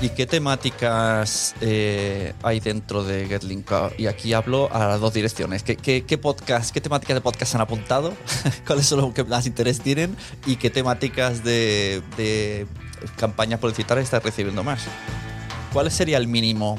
¿Y 0.00 0.10
qué 0.10 0.26
temáticas 0.26 1.56
eh, 1.60 2.32
hay 2.44 2.60
dentro 2.60 3.02
de 3.02 3.26
GetLink? 3.26 3.68
Y 3.98 4.06
aquí 4.06 4.32
hablo 4.32 4.72
a 4.72 4.86
las 4.86 5.00
dos 5.00 5.12
direcciones. 5.12 5.64
¿Qué, 5.64 5.76
qué, 5.76 6.04
qué 6.04 6.16
podcast, 6.16 6.72
qué 6.72 6.80
temáticas 6.80 7.16
de 7.16 7.20
podcast 7.20 7.56
han 7.56 7.62
apuntado? 7.62 8.14
¿Cuáles 8.66 8.86
son 8.86 9.00
los 9.00 9.12
que 9.12 9.24
más 9.24 9.46
interés 9.46 9.80
tienen? 9.80 10.16
¿Y 10.46 10.54
qué 10.54 10.70
temáticas 10.70 11.42
de, 11.42 12.00
de 12.16 12.68
campañas 13.16 13.58
publicitarias 13.58 14.04
estáis 14.04 14.22
recibiendo 14.22 14.62
más? 14.62 14.84
¿Cuál 15.72 15.90
sería 15.90 16.18
el 16.18 16.28
mínimo 16.28 16.78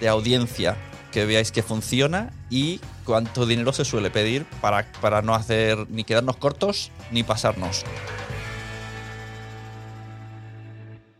de 0.00 0.08
audiencia 0.08 0.76
que 1.12 1.24
veáis 1.24 1.52
que 1.52 1.62
funciona 1.62 2.32
y 2.50 2.80
cuánto 3.04 3.46
dinero 3.46 3.72
se 3.72 3.84
suele 3.84 4.10
pedir 4.10 4.44
para, 4.60 4.90
para 5.00 5.22
no 5.22 5.36
hacer 5.36 5.88
ni 5.88 6.02
quedarnos 6.02 6.36
cortos 6.36 6.90
ni 7.12 7.22
pasarnos? 7.22 7.84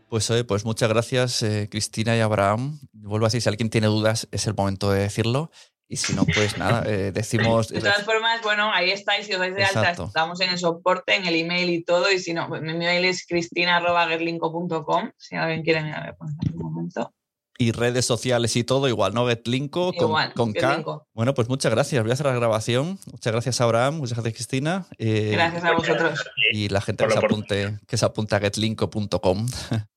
Pues, 0.09 0.29
oye, 0.31 0.43
pues 0.43 0.63
muchas 0.63 0.89
gracias, 0.89 1.43
eh, 1.43 1.67
Cristina 1.69 2.15
y 2.15 2.21
Abraham. 2.21 2.79
Vuelvo 2.93 3.25
a 3.25 3.27
decir, 3.27 3.41
si 3.41 3.49
alguien 3.49 3.69
tiene 3.69 3.87
dudas, 3.87 4.27
es 4.31 4.47
el 4.47 4.53
momento 4.55 4.91
de 4.91 5.01
decirlo. 5.01 5.51
Y 5.89 5.97
si 5.97 6.13
no, 6.13 6.25
pues 6.25 6.57
nada, 6.57 6.83
eh, 6.87 7.11
decimos. 7.13 7.69
De 7.69 7.79
todas 7.79 8.03
formas, 8.03 8.41
bueno, 8.41 8.71
ahí 8.73 8.91
estáis, 8.91 9.25
si 9.25 9.33
os 9.33 9.39
dais 9.39 9.55
de 9.55 9.63
alta, 9.63 9.91
estamos 9.91 10.39
en 10.41 10.49
el 10.51 10.57
soporte, 10.57 11.15
en 11.15 11.25
el 11.25 11.35
email 11.35 11.69
y 11.69 11.83
todo, 11.83 12.11
y 12.11 12.19
si 12.19 12.33
no, 12.33 12.47
mi 12.49 12.57
email 12.57 13.05
es 13.05 13.25
cristina.gerlinco.com, 13.25 15.11
si 15.17 15.35
alguien 15.35 15.63
quiere 15.63 15.83
mirar, 15.83 16.15
pues, 16.17 16.31
en 16.31 16.49
algún 16.49 16.73
momento. 16.73 17.13
Y 17.59 17.71
redes 17.71 18.05
sociales 18.05 18.55
y 18.55 18.63
todo, 18.63 18.87
igual, 18.87 19.15
¿no? 19.15 19.27
Getlinko 19.27 19.91
con, 19.93 20.09
Igual, 20.09 20.33
con 20.33 20.53
K. 20.53 20.67
Getlinko. 20.67 21.07
Bueno, 21.13 21.33
pues 21.33 21.49
muchas 21.49 21.71
gracias. 21.71 22.03
Voy 22.03 22.11
a 22.11 22.13
hacer 22.13 22.27
la 22.27 22.33
grabación. 22.33 22.99
Muchas 23.11 23.33
gracias, 23.33 23.61
Abraham. 23.61 23.95
Muchas 23.95 24.15
gracias, 24.17 24.35
Cristina. 24.35 24.85
Eh, 24.99 25.31
Gracias 25.33 25.63
a 25.63 25.73
vosotros. 25.73 26.23
Y 26.51 26.69
la 26.69 26.81
gente 26.81 27.07
que 27.07 27.13
se 27.13 27.17
apunte, 27.17 27.79
que 27.87 27.97
se 27.97 28.05
apunte 28.05 28.35
a 28.35 28.39
getlinko.com. 28.39 29.47